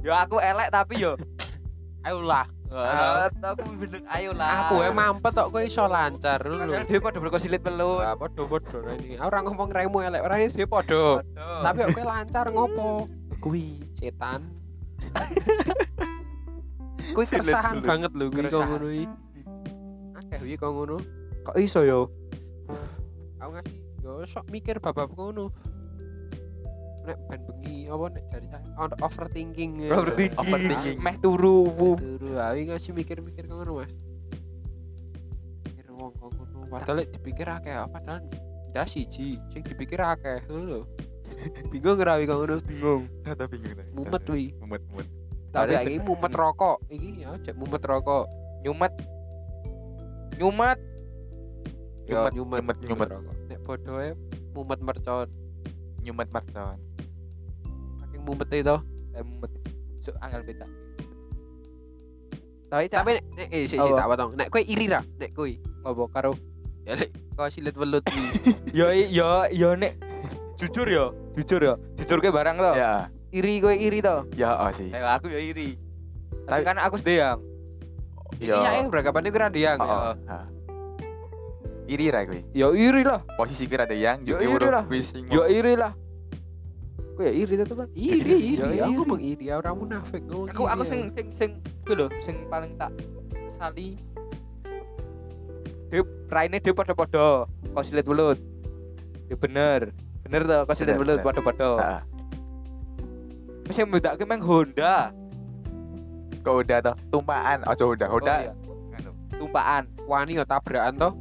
ya 0.02 0.14
aku 0.24 0.38
elek 0.40 0.70
tapi 0.70 1.00
yo 1.00 1.14
Ayolah. 2.06 2.46
Ah, 2.70 3.34
aku 3.34 3.66
bener 3.82 4.06
ayo 4.14 4.30
lah 4.30 4.70
Aku 4.70 4.78
wae 4.78 4.94
mampet 4.94 5.34
kok 5.34 5.50
kowe 5.50 5.58
iso 5.58 5.90
lancar 5.90 6.38
lho. 6.46 6.62
Padahal 6.62 6.86
dia 6.86 7.02
pada 7.02 7.18
berkosilit 7.18 7.66
welut 7.66 7.98
Ah, 7.98 8.14
padha-padha 8.14 8.78
raine. 8.86 9.18
Ora 9.18 9.42
ngomong 9.42 9.74
remu 9.74 10.06
elek, 10.06 10.22
ora 10.22 10.38
ini 10.38 10.54
dhewe 10.54 10.70
padha. 10.70 11.26
Tapi 11.66 11.82
kok 11.82 12.06
lancar 12.06 12.46
ngopo? 12.54 13.10
kuwi 13.42 13.82
Setan. 13.98 14.54
kuwi 17.18 17.26
keresahan 17.26 17.82
banget 17.82 18.14
lho 18.14 18.30
kuwi 18.30 18.50
kok 18.50 18.66
ngono 18.66 18.86
iki. 18.86 19.06
Akeh 20.14 20.38
kuwi 20.46 20.56
kok 20.58 20.70
ngono. 20.70 20.98
Kok 21.42 21.58
iso 21.58 21.82
yo? 21.82 22.14
Aku 23.42 23.50
ngasih 23.50 23.78
yo 24.02 24.22
sok 24.26 24.46
mikir 24.50 24.78
bab-bab 24.78 25.10
ngono. 25.10 25.50
Nek 27.06 27.18
ben 27.30 27.42
bengi 27.46 27.86
apa 27.86 28.06
nek 28.18 28.24
jari 28.34 28.48
saya 28.50 28.66
overthinking. 29.06 29.72
ya. 29.86 29.94
Overthinking. 29.94 30.42
Overthinking. 30.42 30.98
Meh 30.98 31.16
turu. 31.22 31.70
wu. 31.70 31.94
Turu 31.94 32.42
awi 32.42 32.66
ngasih 32.66 32.98
mikir-mikir 32.98 33.46
kok 33.46 33.54
ngono 33.62 33.86
Mas. 33.86 33.94
Mikir 35.70 35.88
wong 35.94 36.12
kok 36.18 36.30
ngono. 36.34 36.66
Padahal 36.74 37.06
dipikir 37.06 37.46
akeh 37.46 37.78
padahal 37.94 38.26
ndas 38.74 38.90
siji 38.90 39.38
sing 39.54 39.62
dipikir 39.62 40.02
akeh 40.02 40.42
lho. 40.50 40.90
Bingung 41.72 42.02
rawi 42.02 42.26
kok 42.26 42.38
ngono. 42.42 42.56
Bingung. 42.66 43.04
Rada 43.22 43.46
bingung. 43.46 43.78
Mumet 43.94 44.26
wi. 44.34 44.58
Mumet, 44.58 44.82
mumet. 44.90 45.08
Tapi 45.54 45.74
iki 45.78 46.02
mumet 46.02 46.34
rokok. 46.34 46.78
Iki 46.90 47.10
ya 47.22 47.38
cek 47.38 47.54
mumet 47.54 47.86
rokok. 47.86 48.26
Nyumet. 48.66 48.94
Nyumet. 50.42 50.80
Yo 52.06 52.30
Nyumet, 52.34 52.62
nyumet 52.66 52.78
nyumet, 52.82 52.90
nyumet. 52.90 53.10
rokok. 53.14 53.36
Nek 53.46 53.60
bodohe 53.62 54.10
mumet 54.58 54.80
mercon. 54.82 55.28
Nyumet 56.02 56.30
mercon. 56.34 56.78
Mumet 58.26 58.50
itu. 58.50 58.78
Eh, 59.14 59.22
mumet. 59.22 59.52
So 60.02 60.12
angel 60.20 60.42
beta. 60.42 60.66
Tapi 62.74 62.90
Tapi 62.90 63.10
nek 63.22 63.26
nek 63.38 63.48
eh 63.54 63.64
sik 63.70 63.78
sik 63.78 63.94
tak 63.94 64.10
potong. 64.10 64.34
Nek 64.34 64.50
kowe 64.50 64.62
iri 64.66 64.90
ra? 64.90 65.06
Nek 65.22 65.32
kowe. 65.38 65.52
ngopo 65.86 66.10
karo 66.10 66.34
Ya 66.90 66.98
lek 66.98 67.14
kau 67.38 67.46
silet 67.46 67.78
welut 67.78 68.02
yo 68.78 68.90
yo 68.90 69.46
yo 69.54 69.78
nek 69.78 70.02
jujur 70.58 70.90
yo, 70.90 71.14
jujur 71.38 71.62
yo. 71.62 71.74
Jujur 71.98 72.18
ke 72.22 72.34
barang 72.34 72.58
to. 72.58 72.72
Ya, 72.74 73.10
Iri 73.30 73.62
kowe 73.62 73.74
iri 73.74 74.02
to. 74.02 74.26
ya 74.34 74.58
oh 74.58 74.72
sih. 74.74 74.90
Eh, 74.90 75.02
aku 75.02 75.30
yo 75.30 75.38
iri. 75.38 75.78
Tapi 76.46 76.62
kan 76.66 76.78
aku 76.82 76.98
sedang. 76.98 77.42
Ya. 78.42 78.60
Iya, 78.62 78.84
eh 78.84 78.86
beranggapannya 78.90 79.30
gue 79.32 79.42
radiang. 79.42 79.78
Oh. 79.80 80.14
Ha. 80.28 80.38
Iri 81.86 82.10
ra 82.10 82.26
kuwi. 82.26 82.42
Yo 82.54 82.74
iri 82.74 83.06
lah. 83.06 83.22
Posisi 83.38 83.70
kuwi 83.70 83.78
rada 83.78 83.94
yang 83.94 84.26
Yo, 84.26 84.42
iri 84.42 84.68
lah. 84.70 84.84
Yo 85.30 85.44
iri 85.46 85.74
lah. 85.78 85.94
Kowe 87.16 87.24
ya 87.24 87.32
iri 87.32 87.54
to 87.56 87.66
teman. 87.66 87.88
Iri, 87.94 88.28
Ya, 88.28 88.38
iri. 88.38 88.78
Aku 88.82 88.92
iri. 88.94 89.08
mengiri 89.08 89.46
orang 89.50 89.76
munafik 89.78 90.22
Aku 90.28 90.68
aku 90.68 90.84
iri, 90.84 90.84
sing 90.86 91.02
sing 91.10 91.28
sing 91.32 91.50
kuwi 91.82 91.96
lho, 91.96 92.08
sing 92.20 92.44
paling 92.46 92.76
tak 92.76 92.92
sesali. 93.46 93.96
Dia 95.88 96.04
raine 96.28 96.60
dia 96.60 96.76
padha-padha. 96.76 97.48
Kau 97.48 97.82
silet 97.82 98.04
welut. 98.04 98.36
Ya 99.26 99.36
bener. 99.36 99.96
Bener 100.22 100.42
to, 100.44 100.58
kau 100.64 100.76
silet 100.76 100.92
Bener, 100.92 101.00
welut 101.00 101.18
bener. 101.18 101.26
padha-padha. 101.26 101.70
Heeh. 101.78 102.02
Mesti 103.66 103.82
mbedake 103.82 104.24
meng 104.24 104.44
Honda. 104.44 105.16
Kok 106.44 106.56
udah 106.62 106.78
toh 106.84 106.96
tumpaan. 107.10 107.64
Ojo 107.66 107.96
udah, 107.96 108.08
Oh, 108.08 108.20
udah. 108.20 108.38
iya. 108.44 108.54
Tumpaan. 109.34 109.88
Wani 110.04 110.36
yo 110.36 110.44
tabrakan 110.44 110.94
toh. 110.96 111.14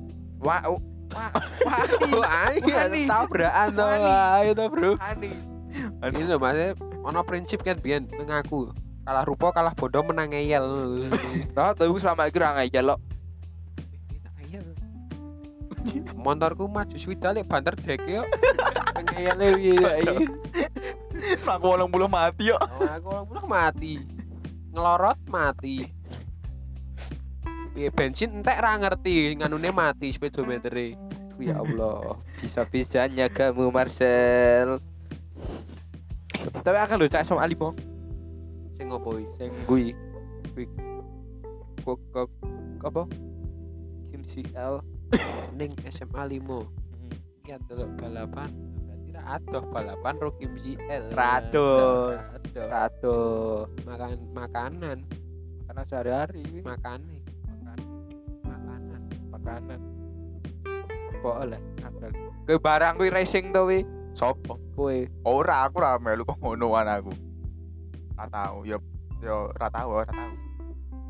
Wah, 0.43 0.61
oh, 0.67 0.77
wah, 1.09 1.31
wani, 2.21 2.61
Oh, 2.61 2.69
Wani. 2.69 3.03
tabrakan. 3.07 3.69
Wani. 3.73 4.13
Ayo 4.43 4.51
toh, 4.53 4.67
Bro. 4.69 4.91
wani. 4.99 5.31
Ini 6.05 6.29
lho 6.29 6.37
Mas, 6.37 6.77
ono 7.01 7.25
prinsip 7.25 7.65
kan 7.65 7.81
biyen 7.81 8.05
mengaku 8.13 8.77
kalah 9.09 9.25
rupa 9.25 9.57
kalah 9.57 9.73
bodoh 9.73 10.05
menang 10.05 10.37
ngeyel. 10.37 10.65
Tahu 11.57 11.71
tahu 11.81 11.97
selama 11.97 12.29
iki 12.29 12.41
ra 12.41 12.61
ngeyel 12.61 12.93
lo. 12.93 12.97
Motorku 16.21 16.69
maju 16.69 16.97
swida 16.97 17.33
lek 17.33 17.49
banter 17.49 17.73
dek 17.77 18.05
yo. 18.05 18.25
Ngeyele 19.01 19.47
piye 19.57 19.75
ya 19.81 19.93
iki. 20.01 20.25
Aku 21.45 21.73
80 21.73 21.89
mati 22.09 22.53
yo. 22.53 22.57
Oh, 22.61 22.89
aku 22.89 23.07
orang 23.09 23.25
pulang 23.29 23.49
mati. 23.49 23.93
Ngelorot 24.77 25.21
mati. 25.29 25.89
Piye 27.73 27.89
bensin 27.93 28.45
entek 28.45 28.61
ra 28.61 28.77
ngerti 28.77 29.41
nganune 29.41 29.73
mati 29.73 30.13
speedometere. 30.13 31.01
Ya 31.41 31.59
Allah, 31.61 32.17
bisa-bisanya 32.41 33.27
kamu 33.27 33.69
Marcel. 33.69 34.79
Tapi 36.53 36.77
akan 36.77 36.97
lo 37.01 37.07
cak 37.09 37.25
sama 37.25 37.45
Ali 37.45 37.57
Bong. 37.57 37.73
Sing 38.77 38.91
ngopo 38.91 39.17
iki? 39.17 39.29
Sing 39.39 39.51
kui, 39.65 39.95
kui, 40.53 40.67
kok 41.87 41.99
kok 42.11 42.29
apa? 42.85 43.03
Kim 44.13 44.23
CL. 44.27 44.83
Ning 45.59 45.73
SMA 45.89 46.23
5. 46.27 46.43
Lihat 47.45 47.61
delok 47.69 47.93
balapan. 48.01 48.51
Berarti 48.89 49.09
ra 49.15 49.23
adoh 49.39 49.65
balapan 49.71 50.15
Rokim 50.19 50.53
CL. 50.59 51.13
Rado. 51.13 51.69
Rado. 52.19 52.63
Rado. 52.69 53.19
Makan 53.85 54.11
makanan, 54.33 54.99
Karena 55.69 55.83
sehari-hari 55.89 56.45
makan 56.65 57.01
makanan. 58.45 59.01
makanan. 59.31 59.81
Boleh, 61.25 61.61
akal. 61.81 62.11
Kowe 62.45 62.59
barang 62.61 63.01
kuwi 63.01 63.09
racing 63.09 63.53
to. 63.57 63.65
Sopo? 64.15 64.63
Kowe 64.79 65.11
Ora, 65.27 65.67
aku 65.67 65.83
ra 65.83 65.99
melu 65.99 66.23
kok 66.23 66.39
ngonoan 66.39 66.87
aku. 66.87 67.11
Ra 68.15 68.31
tau, 68.31 68.63
yo 68.63 68.79
yo 69.19 69.51
ra 69.59 69.67
tau, 69.67 69.91
ora 69.91 70.07
tau. 70.07 70.31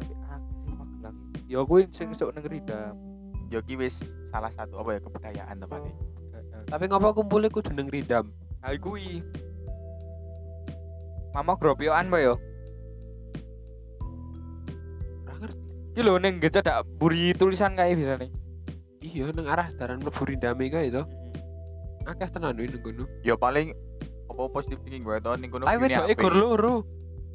tapi 0.01 0.13
aku 0.17 0.49
sing 0.65 0.73
magelang. 0.81 1.17
Ya 1.45 1.61
kuwi 1.61 1.83
sing 1.93 2.09
sok 2.17 2.33
nang 2.33 2.49
Rida. 2.49 2.97
Yo 3.53 3.61
ki 3.61 3.77
wis 3.77 4.17
salah 4.25 4.49
satu 4.49 4.81
apa 4.81 4.97
ya 4.97 5.01
kebudayaan 5.05 5.61
paling. 5.69 5.95
Tapi 6.65 6.85
ngopo 6.89 7.21
kumpulnya 7.21 7.53
kudu 7.53 7.77
nang 7.77 7.93
Rindam? 7.93 8.33
Ha 8.65 8.73
kuwi. 8.81 9.21
Mama 11.37 11.61
gropioan 11.61 12.09
apa 12.09 12.19
yo? 12.25 12.35
Ora 15.29 15.35
ngerti. 15.45 15.65
Iki 15.93 16.01
lho 16.01 16.17
ning 16.25 16.41
gece 16.41 16.65
dak 16.65 16.89
buri 16.97 17.37
tulisan 17.37 17.77
kae 17.77 17.93
bisa 17.93 18.17
nih. 18.17 18.33
Iya 19.05 19.29
nang 19.37 19.45
arah 19.45 19.69
daran 19.77 20.01
mlebu 20.01 20.25
Rindame 20.25 20.73
kae 20.73 20.89
to. 20.89 21.05
Akeh 22.05 22.29
tenan 22.29 22.53
kuwi 22.57 22.69
nang 22.69 22.83
kono. 22.85 23.05
Yo 23.25 23.35
paling 23.41 23.73
apa 24.29 24.43
positif 24.53 24.81
thinking 24.85 25.05
gue 25.05 25.17
to 25.21 25.33
ning 25.41 25.49
kono. 25.49 25.65
Tapi 25.65 25.79
wedoke 25.89 26.15
gor 26.17 26.35
loro. 26.37 26.75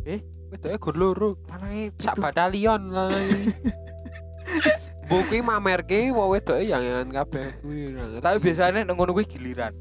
Eh? 0.06 0.22
Wedoke 0.54 0.78
gor 0.78 0.96
loro. 0.96 1.30
Lanange 1.50 1.90
sak 1.98 2.22
batalion 2.22 2.94
lanang. 2.94 3.26
Buki 5.10 5.42
mamerke 5.42 6.14
wong 6.14 6.38
wedoke 6.38 6.62
yangan 6.62 7.10
kabeh 7.10 7.50
kuwi 7.66 7.98
ngerti. 7.98 8.22
Tapi 8.22 8.38
biasanya 8.38 8.86
nang 8.86 8.94
ngono 8.94 9.12
kuwi 9.18 9.26
giliran. 9.26 9.74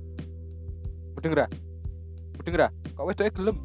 Mudeng 1.13 1.37
ra? 1.37 1.47
Mudeng 2.41 2.57
ra? 2.57 2.69
kok 2.97 3.05
wedoke 3.05 3.31
gelem. 3.37 3.57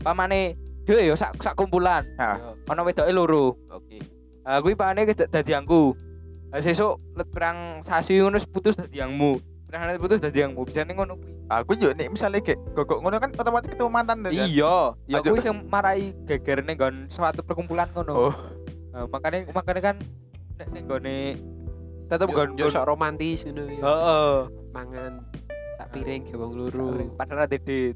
Pamane 0.00 0.54
dhewe 0.86 1.10
yo 1.10 1.18
sak 1.18 1.34
sak 1.42 1.58
kumpulan. 1.58 2.06
Yo, 2.14 2.54
Ana 2.70 2.86
wedoke 2.86 3.10
loro. 3.10 3.58
Oke. 3.74 3.98
Ah 4.46 4.62
kuwi 4.62 4.78
pakane 4.78 5.10
ke- 5.10 5.26
dadi 5.26 5.50
angku. 5.50 5.98
Lah 6.54 6.62
sesuk 6.62 6.98
let 7.18 7.26
perang 7.30 7.82
sasi 7.82 8.22
ngono 8.22 8.38
putus 8.46 8.78
dadi 8.78 9.02
angmu. 9.02 9.49
Perang 9.70 10.02
putus 10.02 10.18
dadi 10.18 10.42
angmu. 10.42 10.66
Bisa 10.66 10.82
ning 10.82 10.98
ngono 10.98 11.14
kuwi. 11.14 11.30
Aku 11.46 11.78
yo 11.78 11.94
nek 11.94 12.10
misalnya 12.10 12.42
kayak 12.42 12.58
gogok 12.74 12.98
ngono 13.06 13.22
kan 13.22 13.30
otomatis 13.38 13.70
ketemu 13.70 13.90
mantan 13.90 14.26
tuh. 14.26 14.34
kan? 14.34 14.46
Iya, 14.50 14.74
ya 15.06 15.18
kuwi 15.22 15.38
sing 15.38 15.54
marai 15.70 16.10
geger 16.26 16.66
ning 16.66 16.74
nggon 16.74 17.06
suatu 17.06 17.46
perkumpulan 17.46 17.86
ngono. 17.94 18.30
Oh. 18.30 18.34
Nah, 18.90 19.06
makanya 19.06 19.46
makanya 19.54 19.94
kan 19.94 19.96
nek 20.58 20.68
ning 20.74 20.90
gone 20.90 21.18
tetep 22.10 22.26
nggon 22.26 22.58
yo 22.58 22.66
sok 22.66 22.90
romantis 22.90 23.46
ngono 23.46 23.62
ya. 23.70 23.82
Heeh. 23.86 24.34
Mangan 24.74 25.12
sak 25.78 25.88
piring 25.94 26.20
ge 26.26 26.34
wong 26.34 26.52
loro. 26.58 26.86
Padahal 27.14 27.46
ada 27.46 27.54
dit. 27.54 27.94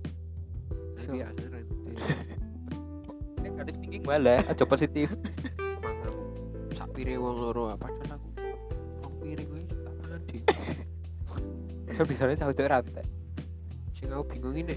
Tapi 0.94 1.20
akhirnya 1.20 1.62
Negatif 3.42 3.74
thinking 3.82 4.02
malah 4.06 4.40
aja 4.46 4.62
positif. 4.62 5.10
mangan 5.82 6.14
sak 6.70 6.86
piring 6.94 7.18
wong 7.18 7.36
loro 7.42 7.74
apa 7.74 7.90
padahal 7.90 8.14
aku 8.22 8.28
wong 9.02 9.14
piring 9.26 9.46
kuwi 9.50 9.62
tak 9.66 9.94
mangan 9.98 10.20
tahu 12.38 12.50
itu 12.52 12.62
rantai. 12.66 13.06
Sing 13.94 14.10
aku 14.10 14.24
bingung 14.34 14.56
ini 14.58 14.76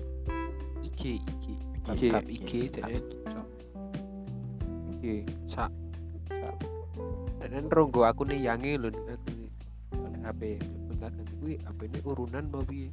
IG 0.86 1.20
IG. 1.20 1.46
IG. 1.88 2.02
IG 2.28 2.52
sok 3.28 3.48
Iki. 4.98 5.16
sak 5.48 5.72
dene 7.38 7.64
ronggo 7.72 8.04
aku 8.04 8.28
nih 8.28 8.44
yange 8.44 8.76
lho 8.76 8.92
ning 8.92 9.08
aku 9.08 9.28
nih. 9.32 9.50
HP. 10.28 10.60
Bentakan 10.92 11.24
kuwi 11.40 11.56
apane 11.64 12.00
urunan 12.04 12.44
mau 12.52 12.60
piye? 12.68 12.92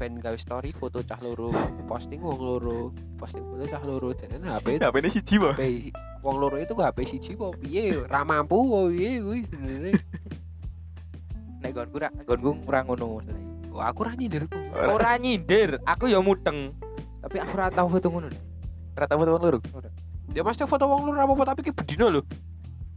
Ben 0.00 0.16
gawe 0.16 0.38
story 0.40 0.72
foto 0.72 1.04
cah 1.04 1.20
loro, 1.20 1.52
posting 1.84 2.24
wong 2.24 2.40
loro, 2.40 2.88
posting 3.20 3.44
foto 3.44 3.68
cah 3.68 3.82
loro 3.84 4.16
dan 4.16 4.40
HP 4.40 4.80
HP 4.80 4.94
ini 5.04 5.10
siji 5.12 5.36
wae. 5.36 5.52
HP 5.52 5.92
wong 6.24 6.40
loro 6.40 6.56
itu 6.56 6.72
HP 6.72 6.98
siji 7.04 7.36
apa 7.36 7.52
piye? 7.60 8.00
Ra 8.08 8.24
mampu 8.24 8.56
apa 8.56 8.88
piye 8.88 9.10
kuwi 9.20 9.40
sebenarnya. 9.44 9.92
Nek 11.94 12.10
gonku 12.26 12.66
ra 12.66 12.82
ora 12.82 13.06
ngono. 13.06 13.06
Oh, 13.70 13.78
aku 13.78 14.02
ra 14.02 14.14
nyindir 14.14 14.46
kok. 14.46 14.58
Ora 14.72 15.14
nyindir, 15.16 15.78
aku 15.82 16.06
ya 16.06 16.18
mudeng. 16.18 16.74
Tapi 17.20 17.36
aku 17.38 17.52
ora 17.54 17.70
tau 17.70 17.86
foto 17.86 18.06
ngono. 18.08 18.28
Ora 18.92 19.04
tau 19.04 19.18
foto 19.18 19.30
loro. 19.32 19.58
Ya 20.30 20.42
mesti 20.42 20.62
foto 20.62 20.84
wong 20.84 21.06
loro 21.06 21.18
apa 21.20 21.54
tapi 21.54 21.62
ki 21.62 21.72
bedino 21.72 22.06
lho. 22.08 22.22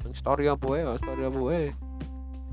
Story 0.10 0.48
apa 0.48 0.64
wae, 0.64 0.82
story 0.98 1.24
apa 1.24 1.40
wae. 1.40 1.64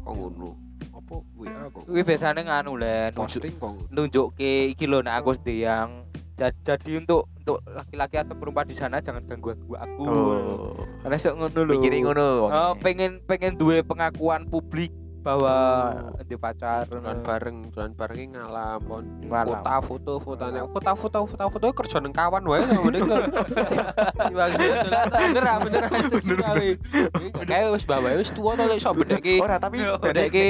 Kok 0.03 0.13
ngono? 0.13 0.49
Apa 0.95 1.15
WA 1.35 1.69
kok? 1.69 1.83
Kuwi 1.85 2.03
biasane 2.03 2.41
nganu 2.43 2.77
le 2.77 3.13
Posting 3.13 3.57
kok 3.57 3.77
nunjukke 3.91 4.53
iki 4.71 4.85
lho 4.85 5.01
nek 5.01 5.21
aku 5.21 5.35
sedang 5.35 6.05
Ja- 6.35 6.51
jadi 6.51 6.99
untuk 6.99 7.31
untuk 7.37 7.63
laki-laki 7.69 8.19
atau 8.19 8.35
perempuan 8.35 8.67
di 8.67 8.75
sana 8.75 8.99
jangan 8.99 9.23
ganggu 9.23 9.55
aku 9.55 9.77
aku 9.77 10.03
Oh. 10.03 10.75
karena 10.99 11.15
sok 11.15 11.35
ngono 11.37 11.61
lho 11.63 11.73
Mikirin 11.77 12.03
ngono. 12.03 12.29
oh, 12.49 12.73
pengen 12.77 13.23
pengen 13.23 13.55
duwe 13.55 13.81
pengakuan 13.81 14.43
publik 14.45 14.91
bahwa 15.25 15.55
Oh. 16.05 16.21
di 16.21 16.37
pacar 16.37 16.85
Dolan 16.85 17.25
bareng, 17.25 17.73
dolan 17.73 17.93
bareng 17.93 18.29
ngalam, 18.31 18.81
Ngalam. 19.25 19.65
foto 19.81 19.81
foto 19.81 20.13
fotone, 20.21 20.61
foto 20.69 20.91
foto 20.95 21.19
foto 21.25 21.45
foto 21.49 21.67
kerja 21.73 21.97
neng 21.99 22.13
kawan 22.13 22.45
wae 22.45 22.61
lho. 22.61 22.85
Tiba 24.29 24.45
dolan 24.85 25.07
bener 25.25 25.45
bener 25.65 25.83
bener. 26.13 26.77
Kayak 27.41 27.73
wis 27.73 27.85
bawa 27.85 28.09
wis 28.15 28.31
tuwa 28.31 28.53
to 28.53 28.65
lek 28.65 28.77
iso 28.77 28.93
bedekke 28.93 29.41
Ora 29.41 29.57
tapi 29.57 29.81
bedekke 29.81 30.47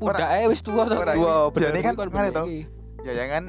pundake 0.00 0.48
wis 0.48 0.60
tuwa 0.60 0.88
to. 0.88 0.96
Ora, 0.96 1.12
Tua, 1.12 1.52
Jadi 1.52 1.78
kan 1.80 1.92
to? 1.92 2.08
bedekke. 2.08 2.58
Ya 3.04 3.12
jangan 3.14 3.42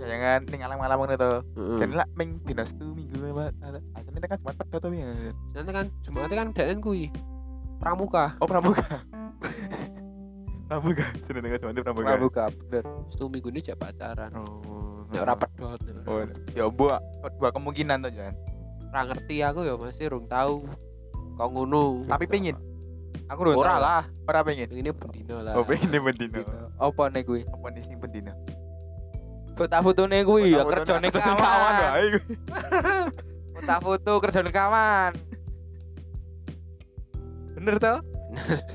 ya 0.00 0.06
jangan 0.08 0.40
ning 0.48 0.60
alam-alam 0.64 0.96
ngono 0.96 1.14
to. 1.14 1.32
Dan 1.78 1.92
lah 1.92 2.08
ming 2.14 2.40
dinas 2.42 2.72
tu 2.72 2.96
minggu 2.96 3.20
apa? 3.30 3.52
Asline 3.92 4.24
kan 4.24 4.38
cuma 4.40 4.52
pedot 4.56 4.80
tapi 4.80 4.96
ya. 4.98 5.12
Nanti 5.52 5.70
kan 5.70 5.86
Jumat 6.00 6.32
kan 6.32 6.48
denen 6.50 6.80
kuwi. 6.80 7.12
Pramuka. 7.76 8.32
Oh 8.40 8.48
pramuka. 8.48 9.04
Pramuka. 10.68 11.06
Seneng 11.24 11.42
dengan 11.46 11.58
cuma 11.60 11.72
pramuka. 11.72 12.08
pramuka 12.08 12.44
bener 12.64 12.84
Setu 13.12 13.26
minggu 13.28 13.48
ini 13.52 13.60
pacaran. 13.74 14.30
Oh. 14.36 15.04
Nek 15.12 15.20
ora 15.22 15.34
pedot. 15.36 15.80
Oh, 16.08 16.24
ya 16.56 16.64
buat 16.68 17.00
dua 17.38 17.50
kemungkinan 17.52 18.08
tuh 18.08 18.12
jangan. 18.12 18.34
Ora 18.90 19.00
ngerti 19.12 19.36
aku 19.44 19.60
ya 19.66 19.74
masih 19.76 20.06
rung 20.10 20.26
tahu. 20.26 20.64
Kok 21.36 21.48
ngono. 21.50 22.06
Tapi 22.08 22.24
pengen. 22.26 22.56
aku 23.30 23.40
udah 23.46 23.56
ora 23.56 23.74
lah. 23.78 24.02
Ora 24.26 24.40
pengen. 24.42 24.68
Ini 24.72 24.90
bendino 24.90 25.36
lah. 25.44 25.54
Oh 25.56 25.64
pengen 25.64 25.88
nih 25.92 26.02
bendino. 26.02 26.42
apa 26.74 27.06
nih 27.06 27.22
gue 27.22 27.46
Apa 27.46 27.70
nih 27.70 27.82
sing 27.86 28.02
bendino? 28.02 28.34
foto-foto 29.54 30.02
nih 30.10 30.26
gue 30.26 30.38
ya 30.50 30.62
kerjane 30.66 31.08
kawan 31.14 31.74
kuwi. 31.78 32.18
foto-foto 33.54 34.12
kerjane 34.18 34.50
kawan 34.50 35.14
bener 37.54 37.78
toh 37.78 37.98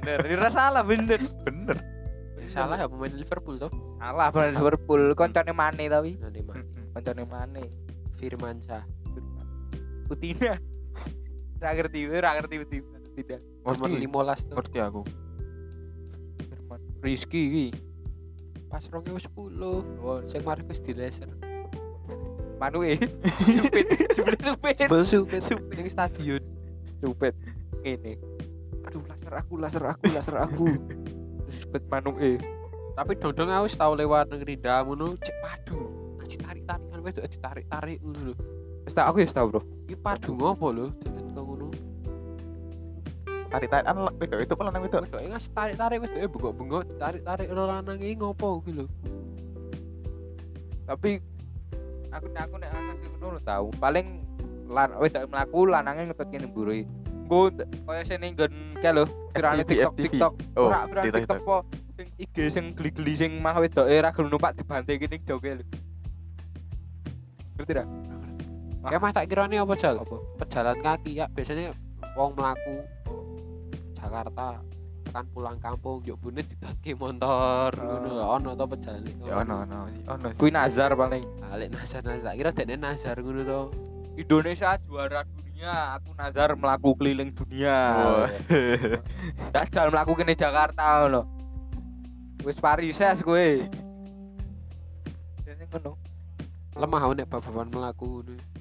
bener 0.03 0.19
ini 0.25 0.49
salah 0.49 0.83
bener 0.83 1.19
Bener. 1.45 1.77
Salah 2.49 2.81
ya 2.81 2.89
pemain 2.89 3.13
Liverpool 3.13 3.61
toh. 3.61 3.69
salah 4.01 4.33
pemain 4.33 4.57
Liverpool 4.57 5.13
koncone 5.13 5.53
Mane 5.53 5.85
tapi 5.85 6.17
Nanti 6.17 6.41
mah 6.41 6.57
koncone 6.97 7.23
Mane 7.29 7.63
Firman 8.17 8.57
Syah. 8.57 8.81
Putina 10.09 10.57
Ra 11.61 11.75
ngerti, 11.75 12.09
ra 12.09 12.39
ngerti 12.39 12.55
Putina 12.65 12.99
tidak. 13.19 13.41
Nomor. 13.67 13.91
15 13.91 14.47
tuh. 14.47 14.55
Ngerti 14.55 14.77
aku. 14.79 15.01
Firman. 16.47 16.79
Rizky 17.03 17.41
iki. 17.51 17.67
Pas 18.71 18.83
2010. 18.87 19.59
Oh, 19.99 20.19
Sing 20.29 20.41
mari 20.47 20.63
wis 20.65 20.79
di 20.79 20.95
laser. 20.95 21.27
Manu 22.59 22.83
e. 22.83 22.95
Supit, 23.59 23.87
supit, 24.43 24.75
supit. 25.05 25.41
Supet 25.43 25.75
ning 25.75 25.87
stadion. 25.91 26.43
Supit. 27.03 27.35
Ini. 27.83 28.15
Aduh, 28.89 29.05
laser 29.05 29.33
aku, 29.37 29.53
laser 29.61 29.85
aku, 29.85 30.05
laser 30.09 30.37
aku. 30.41 30.65
Supit 31.61 31.85
Manu 31.93 32.17
e. 32.17 32.41
Tapi 32.97 33.13
dong-dong 33.21 33.53
aku 33.53 33.69
wis 33.69 33.77
tau 33.77 33.93
lewat 33.93 34.33
nang 34.33 34.41
Rinda 34.41 34.81
ngono 34.81 35.13
cek 35.13 35.35
padu. 35.45 35.77
Ngaji 36.17 36.35
tarik-tarikan 36.41 36.99
wis 37.05 37.13
ditarik-tarik 37.21 38.01
ngono 38.01 38.33
lho. 38.33 38.35
Wis 38.89 38.97
tak 38.97 39.05
aku 39.13 39.21
ya 39.21 39.29
wis 39.29 39.37
tau, 39.37 39.45
Bro. 39.45 39.61
Iki 39.85 39.93
padu 40.01 40.33
ngopo 40.33 40.73
lho 40.73 40.89
denen 41.05 41.37
kok 41.37 41.43
ngono. 41.45 41.69
Tarik-tarikan 43.53 43.95
wedok 44.17 44.39
itu 44.41 44.53
pelan 44.57 44.81
wedok. 44.81 45.01
Wedoke 45.05 45.27
ngasih 45.37 45.51
tarik-tarik 45.53 45.97
wedoke 46.01 46.25
bengok-bengok 46.33 46.83
ditarik-tarik 46.89 47.45
karo 47.45 47.63
lanang 47.69 47.97
iki 48.01 48.15
ngopo 48.17 48.65
lho. 48.73 48.85
Tapi 50.89 51.21
aku 52.09 52.25
aku 52.33 52.55
nek 52.57 52.69
aku 52.73 53.05
ngono 53.21 53.37
tahu. 53.45 53.69
Paling 53.77 54.25
lan 54.65 54.97
wedok 54.97 55.29
mlaku 55.29 55.59
lanange 55.69 56.09
ngetut 56.09 56.25
kene 56.33 56.49
mburi. 56.49 56.89
Nggo 57.29 57.53
kaya 57.85 58.01
sene 58.01 58.33
nggon 58.33 58.53
kae 58.81 58.89
lho, 58.89 59.05
virane 59.37 59.61
FTV, 59.61 59.69
TikTok 59.69 59.93
FTV. 59.93 60.05
TikTok. 60.09 60.33
Oh, 60.57 60.65
Ora 60.65 60.79
virane 60.89 61.05
TikTok, 61.05 61.21
TikTok 61.29 61.41
po 61.45 61.57
sing 61.93 62.07
IG 62.17 62.35
sing 62.49 62.65
geli-geli 62.73 63.13
sing 63.13 63.31
malah 63.37 63.61
wedoke 63.61 63.93
ra 64.01 64.09
gelem 64.09 64.33
numpak 64.33 64.57
dibanting 64.57 64.97
kene 64.97 65.21
joge 65.21 65.61
lho. 65.61 65.65
Ngerti 67.53 67.73
ra? 67.77 67.85
Kayak 68.89 69.01
mah 69.05 69.11
tak 69.13 69.29
kirane 69.29 69.61
apa 69.61 69.73
jal? 69.77 70.01
Apa? 70.01 70.17
Pejalan 70.41 70.77
kaki 70.81 71.21
ya 71.21 71.29
biasanya 71.29 71.77
wong 72.17 72.33
mlaku 72.33 72.81
Jakarta 73.93 74.65
tekan 75.05 75.25
pulang 75.29 75.57
kampung 75.61 76.01
yuk 76.05 76.17
bune 76.17 76.41
didotke 76.41 76.97
motor 76.97 77.77
ngono 77.77 78.09
lho 78.09 78.25
ono 78.25 78.49
to 78.57 78.65
pejalan 78.73 79.05
iki. 79.05 79.29
Ya 79.29 79.45
ono 79.45 79.69
ono 79.69 79.77
ono. 80.09 80.27
Kuwi 80.33 80.49
Nazar 80.49 80.97
paling. 80.97 81.21
Alik 81.53 81.77
Nazar 81.77 82.01
Nazar 82.01 82.25
tak 82.25 82.35
kira 82.41 82.49
dene 82.57 82.73
Nazar 82.73 83.21
ngono 83.21 83.41
to. 83.45 83.61
Indonesia 84.17 84.81
juara 84.89 85.21
dunia, 85.59 85.99
aku 85.99 86.15
Nazar 86.15 86.55
melaku 86.55 86.95
keliling 86.95 87.35
dunia. 87.35 87.75
Tak 89.51 89.75
jalan 89.75 89.91
melaku 89.91 90.15
kene 90.15 90.31
Jakarta 90.31 91.03
ngono. 91.03 91.27
Wis 92.47 92.55
parises 92.63 93.19
kowe. 93.19 93.67
Dene 95.43 95.63
ngono. 95.67 95.99
Lemah 96.79 97.01
aku 97.03 97.11
nek 97.11 97.27
ngono. 97.27 97.91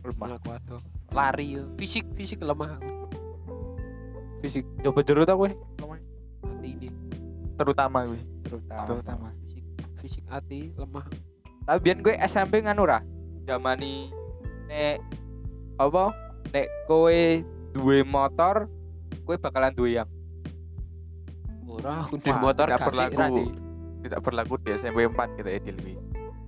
Lemah 0.02 0.26
Mlaku 0.26 0.48
adoh. 0.50 0.82
Lari. 1.14 1.62
Fisik 1.78 2.02
fisik 2.18 2.42
lemah 2.42 2.82
aku. 2.82 2.90
fisik. 4.42 4.66
Coba 4.82 4.98
jero 5.06 5.22
ta 5.22 5.38
kowe? 5.38 5.46
Hati 5.46 6.68
ini 6.82 6.90
Terutama 7.54 8.10
gue. 8.10 8.18
Terutama. 8.42 8.86
Terutama. 8.90 9.28
fisik 9.46 9.64
fisik 10.02 10.24
hati 10.26 10.74
lemah. 10.74 11.06
Tapi 11.62 11.78
biyen 11.78 12.02
kowe 12.02 12.18
SMP 12.26 12.58
nganu 12.58 12.90
ra? 12.90 13.06
Zamani 13.46 14.10
nek 14.66 14.98
apa? 15.78 16.26
Nek 16.52 16.66
kowe 16.88 17.44
duwe 17.76 18.04
motor, 18.04 18.70
kowe 19.28 19.36
bakalan 19.36 19.72
duwe 19.76 20.00
yang 20.00 20.08
Ora 21.68 22.02
aku 22.02 22.18
Wah, 22.26 22.40
motor 22.40 22.66
tidak 22.66 22.80
berlaku. 22.90 23.20
Rani. 23.20 23.46
Tidak 24.02 24.20
berlaku 24.24 24.54
di 24.64 24.70
SMP 24.74 25.04
4 25.04 25.38
kita 25.38 25.50
Edil 25.52 25.76
gue. 25.78 25.94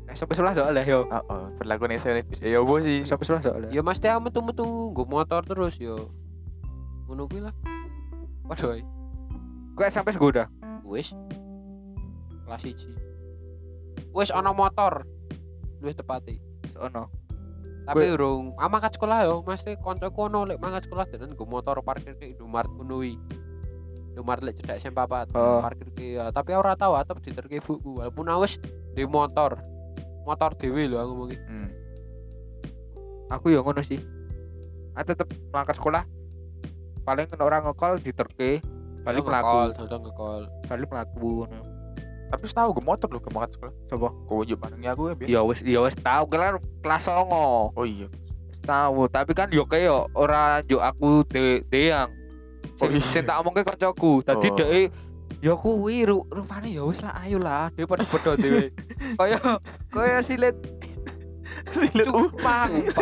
Nek 0.09 0.17
sampai 0.17 0.35
sebelah 0.35 0.55
soalnya 0.57 0.83
yo. 0.83 1.07
Oh, 1.07 1.23
oh, 1.29 1.45
berlaku 1.61 1.87
nih 1.87 2.01
SMP. 2.01 2.41
Ya 2.43 2.59
apa 2.59 2.75
sih? 2.83 3.07
Sampai 3.07 3.25
sebelah 3.29 3.43
soalnya. 3.45 3.71
Ya 3.71 3.85
mesti 3.85 4.07
aku 4.09 4.21
metu-metu 4.27 4.65
nggo 4.67 5.05
motor 5.07 5.45
terus 5.45 5.77
yo. 5.79 6.11
Ngono 7.07 7.29
kuwi 7.29 7.47
lah. 7.47 7.55
Ae. 8.51 8.83
Kowe 9.77 9.87
SMP 9.87 10.11
segoda. 10.17 10.49
Wis. 10.83 11.15
Kelas 12.49 12.65
1. 12.67 14.11
Wis 14.17 14.35
ana 14.35 14.51
motor. 14.51 15.07
Luwih 15.79 15.95
tepate. 15.95 16.43
Ono. 16.81 17.20
Tapi 17.87 18.05
urung 18.13 18.55
ah, 18.61 18.69
mangkat 18.69 18.97
sekolah 18.97 19.27
yo, 19.27 19.43
mesti 19.43 19.75
koncoku 19.81 20.31
ono 20.31 20.47
lek 20.47 20.59
mangkat 20.61 20.87
sekolah 20.87 21.09
dan 21.11 21.33
nggo 21.33 21.45
motor 21.49 21.81
parkir 21.81 22.15
ke 22.17 22.37
Indomaret 22.37 22.71
kuwi. 22.71 23.19
Indomaret 24.15 24.43
lek 24.47 24.55
cedak 24.63 24.79
SMP 24.79 25.01
4. 25.01 25.35
Oh. 25.35 25.65
Parkir 25.65 25.89
ke 25.93 26.21
ya, 26.21 26.31
tapi 26.31 26.55
ora 26.55 26.77
tau 26.79 26.95
atep 26.95 27.19
diterke 27.25 27.59
ibuku 27.59 27.99
walaupun 27.99 28.29
awis 28.31 28.61
di 28.95 29.03
motor. 29.09 29.59
Motor 30.29 30.55
dhewe 30.55 30.87
lho 30.87 31.01
aku 31.01 31.13
ngomongin. 31.17 31.41
Hmm. 31.49 31.71
aku 33.31 33.55
ya 33.55 33.63
ngono 33.63 33.81
sih 33.87 34.03
aku 34.99 35.15
tetep 35.15 35.29
mangkat 35.55 35.79
sekolah 35.79 36.03
paling 37.07 37.31
kena 37.31 37.45
orang 37.47 37.63
ngekol 37.65 38.03
diterke 38.03 38.59
balik 39.07 39.23
ngekol, 39.25 39.33
melaku 39.33 39.79
dodong 39.79 40.03
ngekol. 40.11 40.43
balik 40.67 40.89
melaku 40.91 41.31
ngono 41.47 41.61
Tapi 42.31 42.43
wis 42.43 42.55
tahu 42.55 42.69
gue 42.71 42.85
motor 42.85 43.09
loh 43.09 43.19
ke 43.19 43.29
mangkat 43.29 43.51
sekolah. 43.53 43.75
coba 43.89 44.09
Kau 44.25 44.41
unjuk 44.41 44.57
barengnya 44.57 44.95
aku 44.95 45.03
ya 45.05 45.15
biar. 45.15 45.29
ya 45.29 45.41
wis 45.43 45.59
ya 45.61 45.81
wis 45.81 45.97
tahu 45.97 46.25
kan 46.27 46.55
kelas 46.79 47.03
songo 47.03 47.75
Oh 47.75 47.83
iya. 47.83 48.07
wis 48.47 48.61
tahu 48.61 49.05
tapi 49.07 49.33
kan 49.33 49.51
yo 49.51 49.65
kayak 49.65 49.91
ora 50.13 50.43
yo 50.65 50.79
aku 50.79 51.27
de 51.27 51.67
deyang 51.67 52.11
Oh, 52.79 52.89
iya. 52.89 53.03
sing 53.03 53.23
tak 53.23 53.37
omongke 53.37 53.61
kancaku 53.61 54.23
dadi 54.23 54.47
Oh. 54.47 54.57
dhek 54.57 54.89
ya 55.41 55.53
kuwi 55.53 56.05
ru, 56.05 56.25
rupane 56.27 56.71
ya 56.71 56.81
wis 56.83 57.01
lah 57.01 57.13
ayo 57.19 57.37
lah 57.37 57.69
dhewe 57.71 57.85
pada 57.85 58.05
padha 58.05 58.33
dhewe 58.35 58.73
kaya 59.17 59.39
kaya 59.89 60.19
silet 60.21 60.57
Silet 61.67 62.07
cupang 62.07 62.71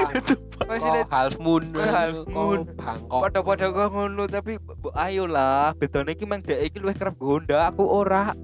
kaya 0.58 0.78
silet 0.78 1.06
half 1.08 1.38
moon. 1.38 1.70
Half 1.72 2.26
moon. 2.26 2.66
Bangkok. 2.74 3.20
pada-pada 3.22 3.66
kok 3.68 3.88
ngono 3.88 4.24
tapi 4.26 4.58
ayo 4.98 5.24
lah 5.24 5.72
bedane 5.74 6.12
iki 6.12 6.24
mang 6.24 6.40
dhek 6.40 6.64
iki 6.64 6.78
luwih 6.78 6.92
kerep 6.92 7.14
Honda 7.18 7.68
aku 7.68 7.84
ora 7.84 8.34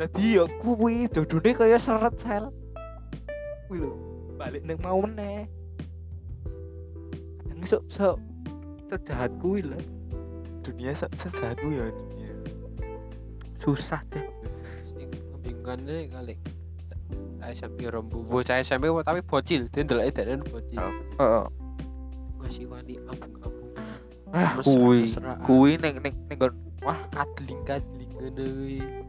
dadi 0.00 0.40
ya 0.40 0.44
kuwi 0.60 1.08
jodone 1.12 1.50
kaya 1.52 1.76
seret 1.76 2.14
sel. 2.16 2.48
Kuwi 3.68 3.84
lho 3.84 3.92
balik 4.40 4.64
ning 4.64 4.80
mau 4.80 5.00
meneh. 5.04 5.46
Kadang 7.44 7.62
sok 7.68 7.82
sok 7.92 8.16
sejahat 8.88 9.30
kuwi 9.38 9.64
lho. 9.64 9.78
Dunia 10.62 10.94
se 10.94 11.10
sejahat 11.18 11.58
gue 11.58 11.74
ya 11.74 11.90
dunia. 11.90 12.30
susah 13.62 14.02
deh 14.10 14.26
Sing 14.82 15.06
membingungkannya 15.34 16.10
kali. 16.10 16.34
Cah 17.38 17.50
SMP 17.50 17.86
rombo 17.90 18.22
bocah 18.26 18.58
SMP 18.62 18.90
tapi 19.02 19.20
bocil. 19.22 19.66
Dia 19.70 19.82
ndelok 19.86 20.10
denen 20.14 20.42
bocil. 20.46 20.78
Oh. 20.78 20.94
heeh. 21.18 21.46
Masih 22.38 22.66
wani 22.70 22.98
ambung-ambung 23.06 23.70
ah 24.32 24.56
kuwi. 24.64 25.04
mesraan. 25.04 25.38
kuwi 25.46 25.70
ning 25.78 25.94
ning 26.02 26.14
ning 26.26 26.38
nggon. 26.38 26.54
Kadling 27.14 27.62
kadling 27.66 28.10
kuwi 28.18 29.01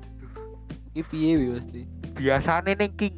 iki 0.94 1.02
piye 1.10 1.32
wi 1.42 1.46
mesti 1.58 1.82
biasane 2.14 2.78
ning 2.78 2.94
king 2.94 3.18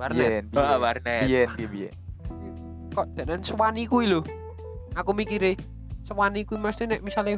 warnet 0.00 0.48
biyen. 0.48 0.80
warnet. 0.80 1.22
Biyen, 1.28 1.48
biyen, 1.52 1.68
biyen. 1.68 1.94
kok 2.96 3.04
dan 3.12 3.44
sewani 3.44 3.84
kuwi 3.84 4.08
lho 4.08 4.24
aku 4.96 5.12
mikire 5.12 5.60
sewani 6.00 6.48
kuwi 6.48 6.56
mesti 6.56 6.88
nek 6.88 7.04
misale 7.04 7.36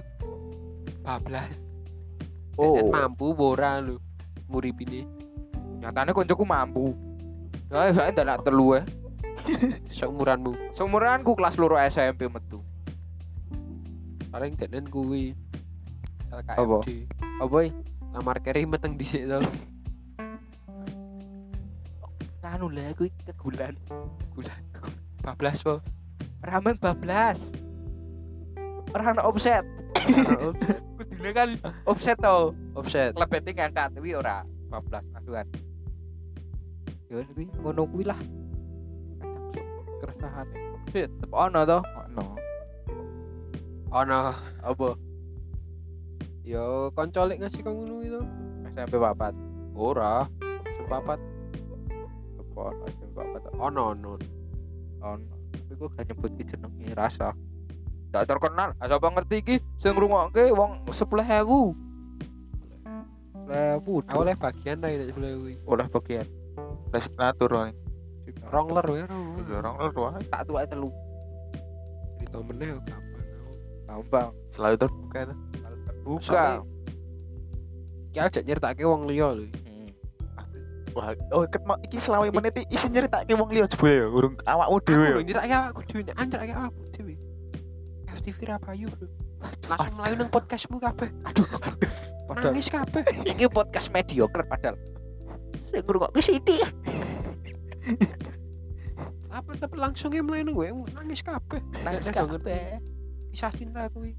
bablas 1.03 1.59
Oh, 2.61 2.77
oh. 2.77 2.92
mampu 2.92 3.33
apa 3.33 3.44
ora 3.57 3.73
lho 3.81 3.96
nguripine 4.53 5.09
nyatane 5.81 6.12
koncoku 6.12 6.44
mampu. 6.44 6.92
Ya, 7.73 7.88
saya 7.96 8.12
ndak 8.12 8.44
telu 8.44 8.77
eh. 8.77 8.85
seumuranmu 9.96 10.53
Seumuranku 10.77 11.33
kelas 11.33 11.57
loro 11.57 11.81
SMP 11.81 12.29
metu. 12.29 12.61
paling 14.29 14.55
denen 14.61 14.87
kuwi 14.92 15.33
Apa? 16.31 16.55
LKMD 16.85 16.88
Apa 17.40 17.57
iki? 17.66 17.89
Lamar 18.11 18.38
keri 18.42 18.66
meteng 18.66 18.99
dhisik 18.99 19.27
to 19.27 19.38
Anu 22.51 22.66
lah 22.66 22.90
aku 22.90 23.07
kegulan. 23.31 23.79
bulan 24.35 24.61
bablas 25.23 25.62
po 25.62 25.79
Rameng 26.42 26.77
bablas. 26.83 27.55
Ora 28.90 29.12
ana 29.12 29.23
offset. 29.23 29.62
Kudune 30.99 31.31
kan 31.31 31.49
offset 31.85 32.16
to. 32.18 32.51
offset 32.75 33.12
Klebete 33.12 33.53
ngangkat 33.55 33.92
kuwi 33.94 34.18
ora 34.18 34.42
bablas 34.66 35.05
masukan. 35.12 35.46
Ya 37.07 37.23
kuwi 37.33 37.44
ngono 37.61 37.87
kuwi 37.87 38.05
lah. 38.09 38.20
Keresahan. 40.01 40.49
Tetep 40.90 41.31
ono 41.31 41.61
to. 41.62 41.79
Ono. 41.85 42.25
ono 43.94 44.18
Apa? 44.64 44.88
Yo 46.44 46.90
kanca 46.96 47.26
lek 47.29 47.40
ngasih 47.40 47.61
kang 47.62 47.76
ngono 47.76 48.00
itu. 48.03 48.20
SMP 48.72 48.96
papat. 48.96 49.35
ora. 49.74 50.26
Sepapat 50.76 51.18
Apa 52.40 52.61
ono 52.74 52.83
SMP 52.90 53.12
papat? 53.14 53.42
ono 53.57 53.83
ono 53.94 54.11
ono 55.00 55.26
tapi 55.50 55.72
gue 55.74 55.88
gak 55.94 56.05
nyebut 56.11 56.31
ki 56.35 56.44
jenenge 56.50 56.88
rasa. 56.98 57.31
Gak 58.11 58.26
terkenal. 58.26 58.74
Ah 58.83 58.87
siapa 58.90 59.07
ngerti 59.07 59.37
iki? 59.38 59.57
Sing 59.79 59.94
ngrungokke 59.94 60.50
wong 60.50 60.83
10.000 60.90 61.90
lewu 63.50 63.98
aku 64.07 64.14
oleh 64.22 64.35
bagian 64.38 64.79
lah 64.79 64.94
nek 64.94 65.11
sebelah 65.11 65.31
kuwi 65.35 65.55
oleh 65.66 65.87
bagian. 65.90 66.26
Les 66.94 67.07
natur 67.18 67.50
wae. 67.50 67.72
rongler 68.46 68.87
wae 68.87 69.03
Orang 69.50 69.74
lu 69.83 69.90
wae. 69.90 70.22
tak 70.31 70.46
tua 70.46 70.62
telu. 70.70 70.90
Cerita 72.22 72.38
meneh 72.46 72.79
gampang. 72.79 73.03
Gampang. 73.90 74.31
Selalu 74.55 74.76
terbuka 74.79 75.20
tuh. 75.35 75.38
Buka. 76.04 76.64
Ki 78.10 78.18
aja 78.18 78.40
nyeritake 78.42 78.82
wong 78.82 79.06
liya 79.06 79.30
lho. 79.32 79.46
Hmm. 79.46 79.88
Wah, 80.96 81.14
oh 81.30 81.46
ket 81.46 81.62
mau 81.62 81.78
iki 81.86 82.02
selawe 82.02 82.26
menit 82.34 82.58
iki 82.58 82.66
isi 82.74 82.90
nyeritake 82.90 83.32
wong 83.38 83.50
liya 83.54 83.70
jebule 83.70 83.94
ya, 83.94 84.06
urung 84.10 84.34
awakmu 84.44 84.78
dhewe 84.82 85.06
ya. 85.06 85.14
aku 85.14 85.22
nyeritake 85.22 85.54
awakku 85.54 85.82
dhewe 85.86 86.02
nyeritake 86.02 86.52
awakku 86.54 86.82
dhewe. 86.94 87.14
FTV 88.10 88.38
Rapayu 88.50 88.86
bro 88.90 89.06
langsung 89.70 89.94
melayu 89.96 90.14
nang 90.20 90.28
podcastmu 90.28 90.76
kabeh. 90.82 91.08
Aduh 91.24 91.46
padahal 92.28 92.52
nangis 92.52 92.68
kabeh. 92.68 93.04
Ini 93.24 93.48
podcast 93.48 93.88
mediocre 93.94 94.44
padahal. 94.44 94.76
Sing 95.64 95.80
ngrungokke 95.86 96.20
sithik 96.20 96.66
apa 99.30 99.56
tapi 99.56 99.78
langsungnya 99.78 100.20
melayu 100.26 100.42
nang 100.50 100.56
gue 100.58 100.68
nangis 100.92 101.22
kabeh. 101.22 101.62
Nangis 101.86 102.10
kabeh. 102.10 102.82
kisah 103.30 103.54
cinta 103.54 103.86
kuwi 103.94 104.18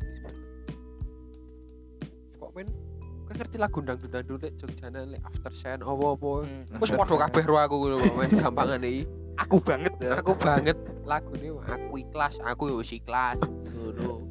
kok 2.42 2.52
men 2.58 2.68
kowe 3.30 3.34
ngerti 3.38 3.58
lagu 3.62 3.80
dangdut 3.86 4.10
dangdut 4.10 4.42
lek 4.42 4.54
Jogjana 4.58 5.06
lek 5.06 5.22
after 5.22 5.54
sen 5.54 5.86
apa-apa. 5.86 6.50
Hmm. 6.50 6.82
wis 6.82 6.90
padha 6.90 7.16
kabeh 7.30 7.44
ro 7.46 7.56
aku 7.62 7.76
lho 7.86 7.98
men 8.18 8.34
gampangane. 8.34 8.90
Iki 8.90 9.04
aku 9.38 9.58
banget. 9.62 9.94
Ya 10.02 10.18
aku 10.18 10.34
banget. 10.34 10.78
Lagune 11.06 11.54
aku 11.62 11.94
ikhlas 12.02 12.42
aku 12.42 12.74
yo 12.74 12.82
ikhlas. 12.82 13.38
Ngono. 13.70 14.26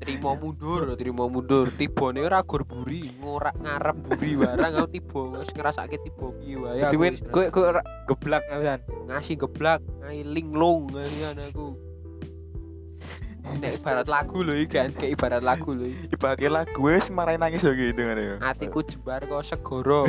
Terima 0.00 0.32
mundur 0.40 0.88
terima 0.96 1.28
mundur. 1.28 1.68
Tibone 1.68 2.24
ora 2.24 2.40
gur 2.40 2.64
buri 2.64 3.12
ngorak 3.20 3.60
ngarep 3.60 3.96
buri 4.08 4.32
barang. 4.40 4.72
Aku 4.80 4.88
tiba 4.88 5.20
wis 5.36 5.52
ngrasake 5.52 6.00
tiba 6.00 6.32
piye 6.40 6.56
wae 6.56 6.80
aku 6.80 7.12
gue 7.28 7.44
ora 7.60 7.84
geblak 8.08 8.42
kan 8.48 8.80
ngasih 9.04 9.36
geblak 9.36 9.84
ngai 10.00 10.24
linglung 10.24 10.88
ngasihan 10.96 11.36
aku 11.44 11.87
nek 13.58 13.80
ibarat 13.80 14.06
lagu 14.06 14.44
lho 14.44 14.54
iki 14.54 14.76
kan 14.76 14.90
kayak 14.94 15.18
ibarat 15.18 15.42
lagu 15.42 15.74
lho 15.74 15.86
iki. 15.88 16.14
Ibaratnya 16.14 16.50
lagu 16.62 16.78
wis 16.84 17.08
marahin 17.10 17.40
nangis 17.40 17.64
lho 17.64 17.72
gitu 17.74 18.00
kan 18.04 18.18
ya. 18.18 18.36
atiku 18.44 18.84
jembar 18.84 19.24
kok 19.24 19.42
segoro. 19.46 20.04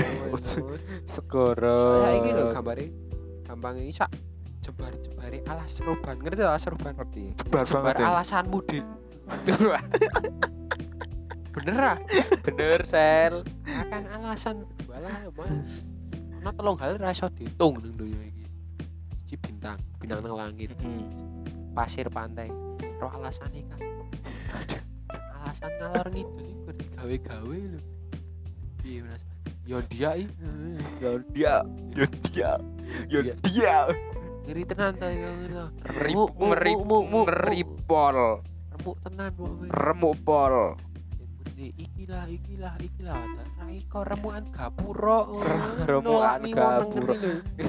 Segoro. 1.13 2.05
Saya 2.05 2.17
iki 2.21 2.31
lho 2.35 2.43
gambare 2.51 2.85
gampang 3.47 3.75
iki 3.81 3.93
sak 3.95 4.11
jembar 4.61 4.93
jembare 5.01 5.39
alas 5.49 5.69
seruban 5.71 6.17
ngerti 6.21 6.41
alas 6.45 6.61
seruban 6.61 6.93
ngerti. 6.93 7.23
Bar 7.49 7.65
jembar 7.65 7.95
banget 7.95 7.95
ya. 8.01 8.07
alasanmu 8.13 8.59
dik 8.65 8.85
bener 11.53 11.81
ah 11.81 11.97
bener 12.45 12.81
sel. 12.85 13.45
Akan 13.65 14.03
alasan. 14.09 14.65
Walah 14.89 15.29
mas 15.37 15.85
ono 16.39 16.49
telung 16.55 16.77
hal 16.81 16.97
ra 16.97 17.13
iso 17.13 17.29
diitung 17.33 17.81
ning 17.81 17.93
donya 17.93 18.21
iki. 18.25 18.45
Siji 19.25 19.35
bintang 19.37 19.77
bintang 20.01 20.25
nang 20.25 20.37
langit 20.37 20.73
pasir 21.77 22.09
pantai 22.09 22.68
ro 22.99 23.07
alasane 23.09 23.63
kan 23.65 23.79
alasan 25.39 25.71
ngalor 25.79 26.07
ngidul 26.11 26.45
iku 26.45 26.69
digawe-gawe 26.75 27.59
lho. 27.73 27.81
Piye 28.79 28.99
mas? 29.03 29.23
Yo 29.63 29.77
dia 29.85 30.17
ya 30.17 30.27
dia 31.31 31.55
Yo 31.95 32.05
dia. 32.27 32.51
Yo 33.07 33.19
Dia. 33.45 33.77
ngiri 34.43 34.65
tenan 34.65 34.97
ta 34.97 35.05
yo 35.13 35.29
ngerip, 35.45 36.33
ngeripol 36.33 38.17
remuk 38.73 38.97
tenan 39.05 39.29
remuk 39.69 40.15
pol. 40.25 40.73
Ikilah 41.59 42.25
ikilah 42.25 42.73
ikilah. 42.81 43.19
Rai 43.59 43.83
kok 43.85 44.07
remukan 44.07 44.47
gapura 44.49 45.27
Ra- 45.27 45.85
remukan 45.85 46.39
gapura. 46.49 47.13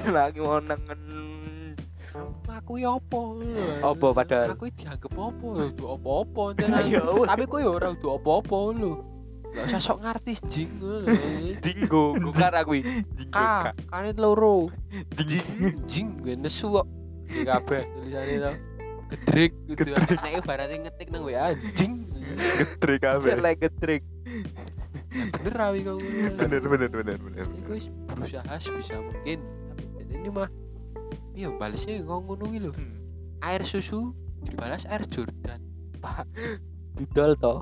lagi 0.09 0.39
mau 0.41 0.57
nengen 0.57 1.01
aku 2.47 2.73
ya 2.81 2.97
apa? 2.97 3.21
Apa 3.85 4.07
padahal? 4.15 4.47
aku 4.55 4.71
dianggap 4.73 5.13
apa? 5.13 5.47
Ya 5.57 5.65
itu 5.69 5.85
apa-apa 5.85 6.43
Ya 6.93 7.01
wes. 7.05 7.27
tapi 7.29 7.43
kok 7.45 7.59
ya 7.61 7.69
ora 7.69 7.89
itu 7.93 8.07
apa-apa 8.09 8.57
lho. 8.73 8.93
Gak 9.51 9.67
usah 9.67 9.81
sok 9.83 9.97
ngartis 10.01 10.39
jing 10.47 10.71
lho. 10.79 11.11
Dinggo 11.59 12.15
gukar 12.17 12.55
aku 12.55 12.81
K 13.29 13.37
kane 13.91 14.11
loro. 14.15 14.71
Jing. 15.19 15.45
jing 15.85 16.07
gue 16.23 16.33
nesu 16.39 16.81
kok. 16.81 16.87
Kabeh 17.31 17.83
tulisane 17.85 18.35
to. 18.39 18.53
Gedrik 19.11 19.51
gitu. 19.67 19.91
Nek 19.95 20.33
ibaratnya 20.39 20.87
ngetik 20.87 21.11
nang 21.11 21.27
WA 21.27 21.51
jing. 21.75 22.07
Getrik 22.57 23.03
kabeh. 23.03 23.35
jelek 23.35 23.55
getrik 23.59 24.03
bener 25.11 25.53
rawi 25.59 25.79
kok 25.83 25.99
Bener 26.39 26.63
bener 26.63 26.89
bener 26.89 27.17
bener. 27.19 27.45
Wis 27.67 27.91
berusaha 28.07 28.55
sebisa 28.59 28.95
mungkin. 29.03 29.43
Tapi 29.43 29.83
ini 30.15 30.29
mah 30.31 30.47
iya 31.35 31.49
balesnya 31.55 32.01
kok 32.03 32.19
ngono 32.27 32.43
iki 32.49 32.59
lho. 32.67 32.71
Air 33.41 33.63
susu 33.65 34.13
dibalas 34.45 34.85
air 34.89 35.05
Jordan 35.09 35.61
didol 36.97 37.33
to 37.39 37.53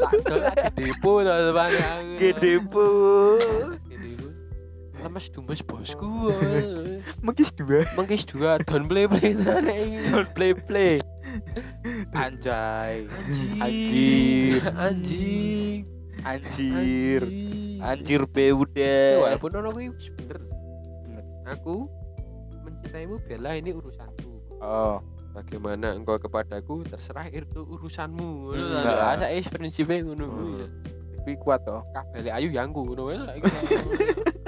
tak 0.00 0.12
dol 0.24 0.40
lagi 0.44 0.70
depo 0.78 1.12
to 1.26 1.32
teman 1.50 1.70
gede 2.20 2.52
bu 2.62 2.86
depo. 3.82 4.06
Lemes 4.98 5.30
dumes 5.30 5.62
bosku. 5.62 6.34
Mengkis 7.22 7.54
dua. 7.54 7.86
mengkis 7.94 8.26
dua 8.26 8.58
don 8.66 8.90
play 8.90 9.06
play 9.06 9.30
tenan 9.34 9.70
iki 9.70 9.98
don't 10.10 10.30
play 10.34 10.52
play. 10.54 10.98
Anjay. 12.18 13.06
Anjir. 13.62 14.62
anjing. 14.74 15.86
Anjir. 16.26 17.22
Anjir 17.78 18.22
be 18.26 18.50
Sih, 18.50 18.58
udah 18.58 19.06
walaupun 19.22 19.50
ono 19.54 19.68
kuwi 19.70 19.94
wis 19.94 20.10
bener 20.18 20.42
Bener. 21.06 21.22
aku 21.46 21.86
mencintaimu 22.72 23.16
biarlah 23.24 23.54
ini 23.56 23.70
urusanku. 23.72 24.30
Oh. 24.60 24.98
Bagaimana 25.28 25.94
engkau 25.94 26.18
kepadaku 26.18 26.82
terserah 26.88 27.28
itu 27.30 27.62
urusanmu. 27.62 28.50
Ngono 28.50 28.64
Hmm, 28.64 28.82
nah. 28.82 29.14
asa 29.14 29.28
is 29.30 29.46
prinsipnya 29.46 30.02
ngono 30.02 30.24
kuwi. 30.26 30.52
Hmm. 30.56 30.70
tapi 31.18 31.44
kuat 31.44 31.60
to 31.60 31.76
kabeh 31.92 32.24
lek 32.24 32.34
ayu 32.40 32.48
yangku 32.48 32.80
ngono 32.88 33.12
wae 33.12 33.20
lah 33.20 33.36
iki. 33.36 33.52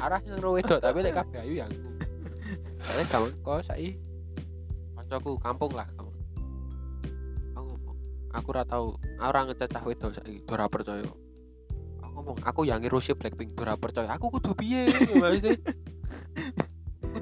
arah 0.00 0.16
nang 0.24 0.40
ro 0.40 0.56
wedok 0.56 0.80
tapi 0.80 1.04
lek 1.04 1.12
kabeh 1.12 1.44
ayu 1.44 1.61
yangku 1.61 1.88
soalnya 2.80 3.04
gampang 3.12 3.37
kok 3.44 3.61
saiki 3.68 3.90
kancaku 4.96 5.37
kampung 5.44 5.76
lah 5.76 5.85
kamu 5.92 6.09
aku 7.52 7.68
ngomong 7.68 7.96
aku 8.33 8.48
ora 8.56 8.62
tau 8.64 8.96
ora 9.20 9.40
ngececah 9.44 9.83
wedok 9.85 10.11
saiki 10.16 10.40
ora 10.48 10.64
percaya. 10.72 11.04
Aku 12.00 12.09
ngomong 12.16 12.38
aku 12.48 12.61
yang 12.64 12.80
ngirusi 12.80 13.12
Blackpink 13.12 13.52
ora 13.61 13.76
percaya. 13.76 14.09
Aku 14.16 14.33
kudu 14.33 14.56
piye? 14.56 14.88
Maksudnya 15.20 15.61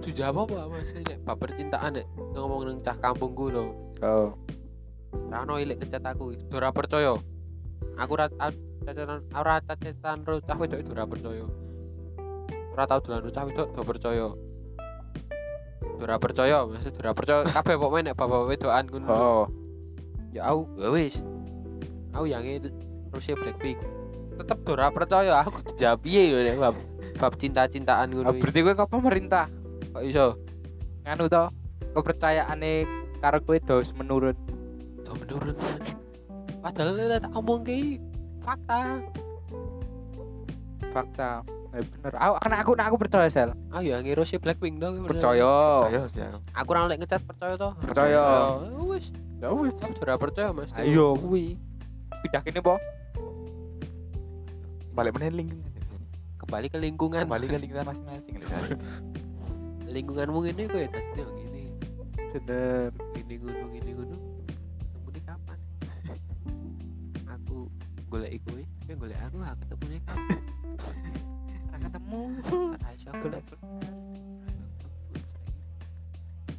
kudu 0.08 0.24
jawab 0.24 0.48
apa 0.48 0.72
maksudnya 0.72 1.20
bab 1.20 1.36
percintaan 1.36 2.00
nek. 2.00 2.08
Ngomong 2.32 2.64
nang 2.64 2.80
cah 2.80 2.96
kampungku 2.96 3.52
lho. 3.52 3.76
Oh. 4.00 4.32
Ra 5.28 5.44
ono 5.44 5.60
ilik 5.60 5.84
ngecat 5.84 6.00
aku, 6.00 6.32
ora 6.56 6.72
percaya. 6.72 7.20
Aku 8.00 8.16
ora 8.16 8.32
cacetan 8.32 9.20
ora 9.36 9.60
cacetan 9.60 10.24
ro 10.24 10.40
cah 10.40 10.56
wedok 10.56 10.80
itu 10.80 10.90
ora 10.96 11.04
percaya. 11.04 11.44
Ora 12.72 12.84
tau 12.88 13.04
dolan 13.04 13.20
ro 13.20 13.28
cah 13.28 13.44
wedok 13.44 13.68
do 13.76 13.82
percaya. 13.84 14.28
ora 15.98 16.14
percaya 16.16 16.64
maksud 16.64 16.94
ora 17.04 17.12
percaya. 17.12 17.44
Kabeh 17.44 17.76
pokoknya 17.76 18.12
nek 18.12 18.16
bapak 18.16 18.48
wedokan 18.48 18.84
ngono. 18.88 19.12
Oh. 19.12 19.44
Ya 20.32 20.48
aku 20.48 20.72
ya 20.80 20.88
wis. 20.88 21.20
Aku 22.16 22.24
yang 22.24 22.48
Rusia 23.12 23.36
Blackpink. 23.36 23.76
Tetep 24.40 24.56
ora 24.72 24.88
percaya 24.88 25.44
aku 25.44 25.60
dijawab 25.68 26.00
piye 26.00 26.32
lho 26.32 26.40
nek 26.48 26.56
bab 26.56 26.76
bab 27.18 27.32
cinta-cintaan 27.36 28.14
ngono 28.14 28.30
iki. 28.30 28.40
berarti 28.40 28.60
kowe 28.62 28.74
kok 28.78 28.90
pemerintah 28.94 29.50
kok 29.98 30.06
iso? 30.06 30.26
Nganu 31.02 31.26
to? 31.26 31.44
Kepercayaane 31.90 32.86
karo 33.18 33.42
kowe 33.42 33.58
dos 33.58 33.90
menurun 33.98 34.38
do 35.02 35.10
menurun 35.18 35.58
padahal 36.62 36.94
lek 36.94 37.26
tak 37.26 37.32
omong 37.34 37.66
ki 37.66 37.98
fakta. 38.38 39.02
Fakta. 40.94 41.42
Eh, 41.74 41.82
bener. 41.82 42.12
Aku 42.14 42.34
karena 42.38 42.56
aku 42.62 42.70
aku 42.78 42.96
percaya 42.96 43.26
sel. 43.26 43.50
Ah 43.74 43.82
ya 43.82 43.98
ngira 43.98 44.22
Rusia 44.22 44.38
Blackpink 44.38 44.78
dong 44.78 45.02
percaya. 45.02 45.82
Ayo, 45.90 46.06
ya. 46.14 46.30
aku 46.54 46.68
ora 46.70 46.86
lek 46.86 47.02
ngecat 47.02 47.22
percaya 47.26 47.58
toh 47.58 47.74
Percaya. 47.82 48.22
Ya 48.62 48.82
wis. 48.86 49.10
Ya 49.42 49.50
wis. 49.50 49.74
Aku 49.82 49.98
ora 50.06 50.14
percaya 50.14 50.54
Mas. 50.54 50.70
Ayo 50.78 51.18
kuwi. 51.18 51.58
Pindah 52.22 52.42
kene 52.46 52.62
po. 52.62 52.78
Balik 54.94 55.18
meneh 55.18 55.34
lingkungan. 55.34 55.66
kembali 56.38 56.66
ke 56.70 56.78
lingkungan. 56.80 57.22
Kembali 57.26 57.46
ke 57.50 57.58
lingkungan 57.60 57.84
masing-masing. 57.86 58.40
lingkunganmu 59.88 60.38
ini 60.52 60.62
kok 60.68 60.80
ya 60.80 60.88
tadi 60.92 61.22
gini. 61.24 61.64
Bener. 62.36 62.90
Gini 63.16 63.34
gunung 63.40 63.70
gini 63.72 63.90
gunung. 63.96 64.22
Ketemu 64.84 65.08
di 65.12 65.20
kapan? 65.24 65.58
Aku 67.34 67.72
golek 68.12 68.36
iku 68.36 68.60
kowe 68.88 68.94
golek 69.04 69.20
aku 69.20 69.36
aku 69.44 69.60
ketemu 69.68 69.84
di 69.88 70.00
kapan 70.04 70.40
ketemu. 71.88 72.20
Iso 72.92 73.10
golek 73.16 73.44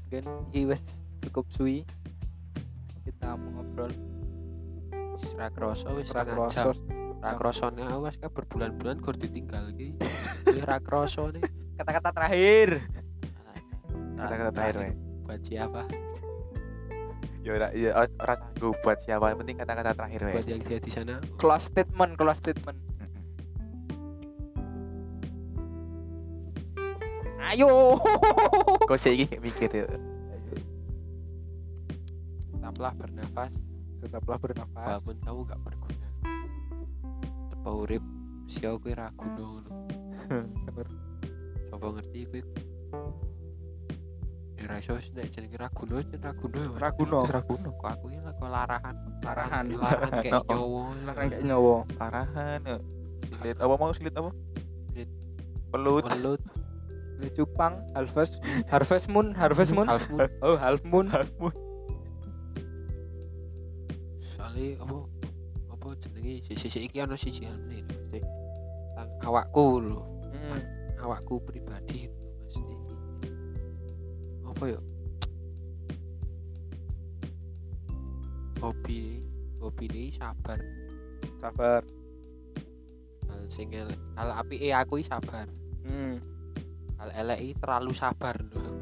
kan 0.10 0.26
wis 0.54 0.84
cukup 1.30 1.46
suwi. 1.54 1.86
Kita 3.06 3.38
mau 3.38 3.62
ngobrol. 3.62 3.94
Wis 5.14 5.38
ra 5.38 5.54
kroso 5.54 5.94
wis 5.94 6.10
setengah 6.10 6.50
jam. 6.50 6.74
kroso 6.74 6.82
ra 7.20 7.32
krosone 7.38 7.82
aku 7.86 8.10
wis 8.10 8.18
kan 8.18 8.32
berbulan-bulan 8.34 8.98
gur 9.02 9.14
ditinggal 9.14 9.70
iki. 9.74 9.94
Wis 10.50 10.66
ra 10.66 10.82
kroso 10.82 11.30
nih 11.30 11.46
kata-kata 11.80 12.12
terakhir 12.12 12.84
Kata-kata 14.20 14.52
terakhir, 14.52 14.76
weh. 14.84 14.94
buat 15.24 15.42
siapa? 15.42 15.82
Ya 17.40 17.56
ora 17.56 17.68
ya 17.72 17.90
ora- 17.96 18.16
ora 18.20 18.36
sanggup 18.36 18.76
buat 18.84 19.00
siapa, 19.00 19.32
yang 19.32 19.40
penting 19.40 19.58
kata-kata 19.64 19.92
terakhir, 19.96 20.20
buat 20.28 20.48
yang 20.48 20.62
dia 20.68 20.80
di 20.84 20.92
sana. 20.92 21.24
Close 21.40 21.72
statement 21.72 22.20
close 22.20 22.40
statement. 22.44 22.76
Ayo. 27.40 27.98
Kok 28.90 29.00
sih 29.00 29.26
iki 29.26 29.40
mikir 29.40 29.72
ya. 29.74 29.88
tetaplah 32.54 32.94
bernafas. 32.94 33.58
Tetaplah 34.04 34.38
bernafas. 34.38 35.02
Walaupun 35.02 35.16
kamu 35.26 35.40
gak 35.50 35.60
berguna. 35.66 36.08
Tepa 37.50 37.70
urip 37.74 38.04
sio 38.46 38.78
kowe 38.78 38.94
ra 38.94 39.10
guna 39.18 39.42
ngono? 39.42 39.72
Bener. 40.70 40.88
Sapa 41.74 41.88
ngerti 41.98 42.20
kowe 42.30 42.40
ya, 44.60 44.68
Mas. 44.70 44.86
Ra 46.76 46.90
guna. 46.92 47.18
Wis 47.22 47.32
ra 47.32 47.42
guna 47.42 47.70
kok 47.72 47.90
aku 47.90 48.06
ini 48.08 48.20
kok 48.22 48.50
larahan 48.50 48.96
Larahan. 49.22 49.66
larahan 49.72 50.12
kayak 50.20 50.44
Oh. 50.44 50.46
nyawa 50.50 50.84
larang 51.06 51.30
kayak 51.30 51.44
nyawa 51.44 51.76
Parahan. 51.96 52.60
ya. 52.64 52.78
Silit 53.30 53.58
apa 53.58 53.74
mau 53.74 53.92
silit 53.92 54.14
apa? 54.14 54.32
Silit. 54.90 55.10
Pelut. 55.70 56.04
Pelut, 56.06 56.42
Lu 57.20 57.28
cupang 57.36 57.76
harvest 57.92 58.40
harvest 58.66 59.06
moon 59.08 59.36
harvest 59.36 59.76
moon 59.76 59.84
half 59.84 60.08
moon 60.08 60.24
oh 60.40 60.56
half 60.56 60.80
moon 60.88 61.12
soalnya 64.18 64.80
apa 64.80 64.98
apa 65.70 65.88
jenenge 66.00 66.48
sisi 66.48 66.80
iki 66.82 67.04
ana 67.04 67.16
sisi 67.16 67.44
mesti 67.44 68.24
tang 68.96 69.10
awakku 69.22 69.80
lho 69.80 70.00
Hmm. 70.30 70.64
awakku 71.04 71.44
pribadi 71.44 71.69
apa 74.60 74.76
ya 74.76 74.80
hobi 78.60 79.24
hobi 79.64 79.88
ini 79.88 80.12
sabar. 80.12 80.60
Sabar. 81.40 81.80
Hal 83.32 83.48
sing 83.48 83.72
hal 83.72 84.30
apike 84.36 84.68
aku 84.76 85.00
iki 85.00 85.08
sabar. 85.08 85.48
Hmm. 85.88 86.20
hal 87.00 87.16
elek 87.16 87.56
terlalu 87.64 87.96
sabar 87.96 88.36
lho 88.36 88.76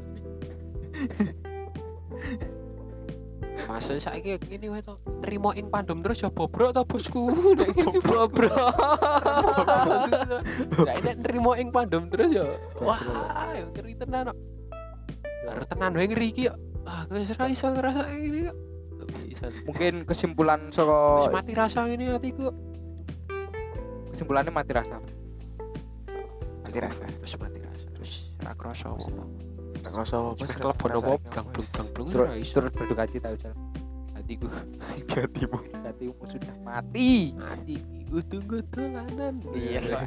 Maksudnya 3.70 4.02
saiki 4.02 4.34
ngene 4.50 4.74
wae 4.74 4.82
to, 4.82 4.98
nrimo 5.22 5.54
ing 5.54 5.70
pandem 5.70 6.02
terus 6.02 6.26
ya 6.26 6.30
bobrok 6.32 6.74
to 6.74 6.82
bosku. 6.82 7.30
Nek 7.58 7.70
ngene 7.78 8.00
bro 8.02 8.26
Maksudnya, 9.86 10.38
Nek 10.82 10.96
nek 11.06 11.16
nrimo 11.22 11.52
ing 11.54 11.70
pandem 11.70 12.10
terus 12.10 12.34
ya. 12.34 12.48
Wah, 12.82 12.98
ya 13.54 13.68
ngeri 13.70 13.94
tenan. 13.94 14.34
Harus 15.48 15.66
tenan 15.68 15.92
wae 15.96 16.06
ngeri 16.06 16.26
iki 16.28 16.42
ya. 16.48 16.54
Ah, 16.84 17.04
kowe 17.08 17.20
wis 17.20 17.32
ra 17.36 17.48
iso 17.48 17.68
ngrasa 17.68 18.08
ngene 18.08 18.48
kok. 18.48 18.56
Mungkin 19.68 19.94
kesimpulan 20.08 20.68
Wis 20.68 20.76
saka 20.76 21.30
mati 21.30 21.52
rasa 21.54 21.86
ngene 21.86 22.16
atiku. 22.16 22.50
kesimpulannya 24.10 24.50
mati 24.50 24.72
rasa 24.74 24.98
Mati 26.64 26.78
rasa. 26.80 27.04
Wis 27.22 27.34
mati 27.38 27.60
rasa. 27.62 27.86
Wis 28.00 28.12
ra 28.42 28.52
krasa. 28.56 28.92
Tak 29.78 29.90
ngerasa 29.94 30.16
Wis 30.34 30.52
kelebon 30.58 30.90
blang-blung 31.22 32.08
turut 32.10 32.28
ra 32.28 32.34
iso. 32.34 32.58
turut 32.58 32.72
berduka 32.74 33.04
cita 33.06 33.30
Ucal 33.30 33.54
Atiku 34.18 34.50
Jatimu. 35.08 35.58
hatimu 35.86 36.24
sudah 36.26 36.54
mati 36.66 37.30
mati 37.38 37.78
utung 38.10 38.44
dolanan. 38.74 39.38
Iya. 39.54 40.02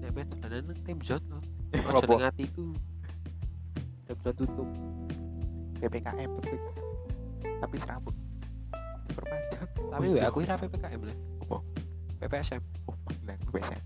Nek 0.00 0.10
met 0.14 0.28
dolanan 0.38 0.62
nang 0.70 0.80
tim 0.86 0.98
to. 1.02 1.38
Apa? 1.74 1.98
Ojo 1.98 2.04
ning 2.06 2.22
atiku. 2.22 2.64
jam 4.06 4.16
jam 4.22 4.34
tutup 4.38 4.68
PPKM. 5.82 6.30
Tapi 7.56 7.76
serambut. 7.80 8.14
perpanjang 9.10 9.68
Tapi 9.88 10.06
Oh, 10.06 10.14
iya. 10.14 10.28
aku 10.28 10.44
ora 10.44 10.54
PPKM 10.54 11.00
lah. 11.02 11.16
Apa? 11.46 11.56
PPSM. 12.20 12.62
Oh, 12.86 12.94
panggilan 13.02 13.38
gue 13.42 13.52
BSM. 13.56 13.82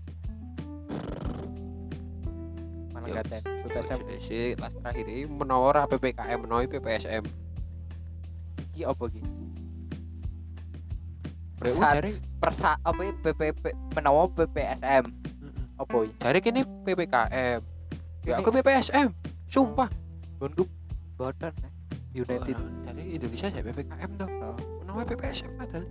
mana 2.91 3.07
Yo. 3.07 3.15
katen 3.17 3.41
PPSM 3.65 3.99
Si 4.21 4.53
kelas 4.53 4.77
terakhir 4.77 5.05
ini 5.09 5.25
menawa 5.25 5.73
ora 5.73 5.83
PPKM 5.87 6.37
menawa 6.45 6.67
PPSM. 6.67 7.23
iki 8.71 8.87
apa 8.87 9.03
iki 9.09 9.19
jare 11.75 12.11
persa 12.39 12.79
apa 12.81 13.01
ya, 13.03 13.11
PPP 13.19 13.63
menawa 13.91 14.31
PPSM 14.31 15.03
apa 15.75 15.95
iki 16.05 16.13
jare 16.19 16.39
kene 16.39 16.61
PPKM. 16.85 17.59
Ya 18.21 18.37
aku 18.37 18.53
PPSM. 18.53 19.09
Sumpah. 19.49 19.89
Gonku 20.37 20.65
bodan 21.17 21.53
eh. 21.61 21.71
United 22.11 22.57
Jadi 22.85 23.01
Indonesia 23.17 23.47
ya 23.49 23.61
PPKM 23.61 24.11
dong. 24.19 24.31
Oh. 24.41 24.57
Menawa 24.83 25.01
PPSM 25.07 25.51
padahal. 25.57 25.85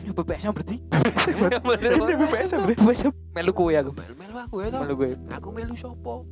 Ini 0.00 0.10
PPSM 0.16 0.52
berarti 0.56 0.76
Ini 0.80 2.14
BSM, 2.24 2.58
Bre. 2.66 2.74
PPSM 2.74 3.12
melu 3.36 3.52
kowe 3.54 3.70
aku 3.70 3.92
Melu-melu 3.94 4.36
aku 4.42 4.54
ya 4.64 4.68
melu 4.74 4.94
kowe 4.96 5.10
Aku 5.38 5.48
melu 5.54 5.74
sopo? 5.76 6.24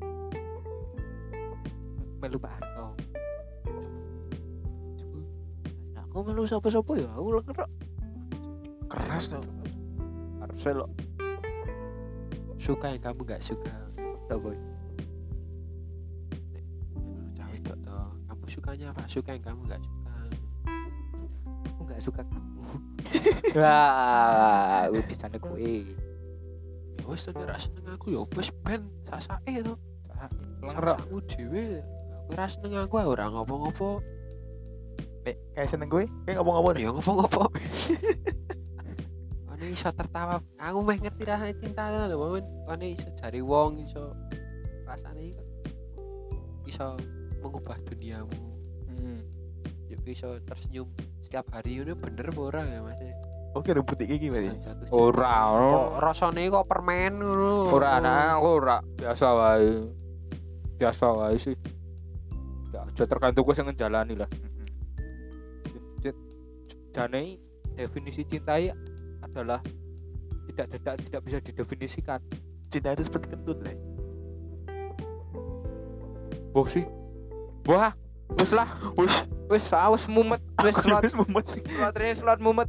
melu 2.18 2.36
Pak 2.42 2.50
Harto 2.58 2.86
aku 6.18 6.34
melu 6.34 6.42
sapa-sapa 6.50 6.92
ya 6.98 7.06
aku 7.14 7.38
kero 7.46 7.66
Keras 8.90 9.30
tuh. 9.30 9.38
harus 10.42 10.62
lo 10.74 10.86
Suka 12.68 12.92
yang 12.92 13.00
kamu 13.00 13.24
gak 13.24 13.40
suka. 13.40 13.72
sapa 14.28 14.52
Aduh, 14.52 14.60
Cawe 17.32 17.56
tok 17.64 17.78
toh. 17.80 18.12
Kamu 18.28 18.44
sukanya 18.44 18.86
apa? 18.92 19.08
Suka 19.08 19.32
yang 19.32 19.40
kamu 19.40 19.60
gak 19.72 19.80
suka. 19.80 19.96
aku 21.64 21.80
nggak 21.88 22.02
suka 22.04 22.22
kamu 22.28 22.60
wah 23.56 24.84
aku 24.84 25.00
bisa 25.08 25.32
kowe 25.40 25.56
Ya 26.98 27.04
wis 27.08 27.24
to 27.24 27.32
nek 27.32 27.48
ra 27.48 27.56
seneng 27.56 27.88
aku 27.88 28.12
ya 28.12 28.20
wis 28.36 28.52
ben 28.60 28.84
sasake 29.08 29.64
to. 29.64 29.72
lengero 30.60 30.92
Sakmu 30.92 31.18
dhewe. 31.24 31.80
Aku 32.20 32.30
ra 32.36 32.46
seneng 32.52 32.84
aku 32.84 33.00
ora 33.00 33.32
ngopo-ngopo. 33.32 34.04
Kayak 35.24 35.72
seneng 35.72 35.88
gue, 35.88 36.04
kayak 36.28 36.44
nih. 36.76 36.84
Ya 36.84 36.90
ngopo-ngopo. 36.92 37.48
Iso 39.79 39.95
tertawa. 39.95 40.43
Aku 40.59 40.83
meh 40.83 40.99
ngerti 40.99 41.22
rasane 41.22 41.55
cinta 41.55 41.87
lho, 41.87 42.18
momen. 42.18 42.43
Kone 42.66 42.99
iso 42.99 43.07
jari 43.14 43.39
wong 43.39 43.87
iso 43.87 44.11
rasane 44.83 45.31
iku 45.31 45.43
iso 46.66 46.99
mengubah 47.39 47.79
duniamu. 47.87 48.35
hmm. 48.91 49.22
Yuk 49.87 50.03
iso 50.11 50.35
tersenyum 50.43 50.91
setiap 51.22 51.47
hari 51.55 51.79
itu 51.79 51.95
bener 51.95 52.26
apa 52.26 52.41
ora 52.43 52.62
ya 52.66 52.83
Mas? 52.83 52.99
Oke, 53.55 53.70
iki 54.03 54.26
berarti. 54.35 54.51
Jatuh 54.59 54.83
cinta. 54.83 54.99
ora 54.99 55.35
Kok 55.70 55.89
rasane 56.03 56.43
kok 56.51 56.66
permen 56.66 57.22
ngono. 57.22 57.70
ora 57.70 58.03
nah 58.03 58.35
aku 58.35 58.49
ora 58.59 58.83
biasa 58.83 59.26
wae 59.31 59.70
biasa 60.74 61.07
wae 61.07 61.39
sih 61.39 61.55
ya 62.74 62.83
aja 62.83 63.05
tergantung 63.07 63.47
gue 63.47 63.55
yang 63.57 63.66
ngejalani 63.70 64.14
lah 64.14 64.31
jane 66.95 67.22
definisi 67.74 68.22
cinta 68.26 68.59
ya 68.59 68.74
adalah 69.39 69.61
tidak 70.49 70.66
tidak 70.72 70.95
tidak 71.01 71.20
bisa 71.22 71.39
didefinisikan 71.41 72.20
Cinta 72.68 72.93
itu 72.93 73.03
seperti 73.03 73.32
kentut 73.32 73.59
lah. 73.62 73.72
boh 76.51 76.66
sih 76.66 76.84
wah 77.64 77.93
wis 78.34 78.51
lah 78.51 78.68
Wis, 78.97 79.14
wis 79.47 79.64
ah, 79.70 79.89
wis 79.89 80.05
mumet 80.05 80.43
wis 80.61 80.74
slot 80.74 81.01
wis 81.01 81.14
mumet 81.14 81.47
slot 81.47 81.95
ini 81.97 82.12
slot 82.12 82.41
mumet 82.41 82.68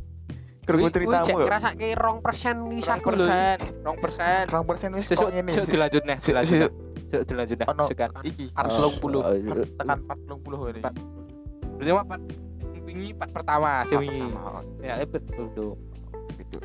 Kerungu 0.64 0.94
ceritamu 0.94 1.26
ya. 1.42 1.46
ngrasake 1.50 1.98
2% 1.98 2.70
kisah 2.70 2.96
rong 2.96 3.02
persen 3.02 3.58
rong 3.82 3.98
persen 3.98 4.44
Rong 4.46 4.66
persen 4.70 4.90
wis 4.94 5.06
sesuk 5.10 5.34
ngene. 5.34 5.50
sesuk 5.50 5.66
dilanjut 5.66 6.04
nih 6.06 6.18
dilanjut 6.22 6.70
sesuk- 6.70 7.26
dilanjut 7.26 7.58
nih 7.58 7.68
iki. 8.24 8.46
Harus 8.54 8.74
20. 9.02 9.18
oh, 9.18 9.34
Tekan 9.82 9.98
40 10.06 10.70
ini. 10.70 10.82
Empat. 10.86 10.94
Berarti 11.74 11.92
mah 11.92 12.06
part 12.06 12.22
wingi 12.86 13.08
part 13.18 13.32
pertama 13.34 13.82
sih 13.86 13.98
wingi. 13.98 14.30
Ya, 14.82 15.02
betul 15.02 15.50
dong. 15.58 15.78
Gitu. 16.40 16.58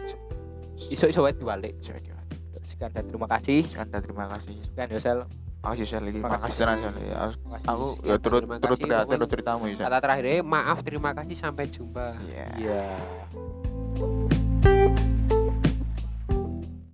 Iso-iso 0.89 1.21
wae 1.21 1.35
diwalik. 1.35 1.75
Cek 1.79 2.03
ya. 2.05 2.19
Sekian 2.65 2.91
dan 2.91 3.05
terima 3.05 3.29
kasih. 3.29 3.61
Anda 3.77 3.99
terima 4.01 4.25
kasih. 4.27 4.57
Sekian 4.65 4.89
Yosel. 4.89 5.19
Makasih 5.61 5.87
Sel 5.87 6.05
iki. 6.09 6.21
Makasih. 6.21 6.61
Tenan 6.61 6.79
Sel. 6.79 6.95
Ya, 7.03 7.17
Aku- 7.67 7.93
Sekian, 7.95 8.09
ya 8.09 8.17
turut 8.19 8.41
terima 8.43 8.57
turut 8.57 8.77
kasih, 8.77 8.85
pokoknya. 8.95 9.17
lo 9.17 9.27
ceritamu 9.27 9.63
ya. 9.67 9.77
Kata 9.79 9.99
terakhir 10.01 10.25
maaf 10.41 10.79
terima 10.81 11.11
kasih 11.13 11.37
sampai 11.37 11.65
jumpa. 11.69 12.07
Iya. 12.25 12.47
Iya. 12.57 12.83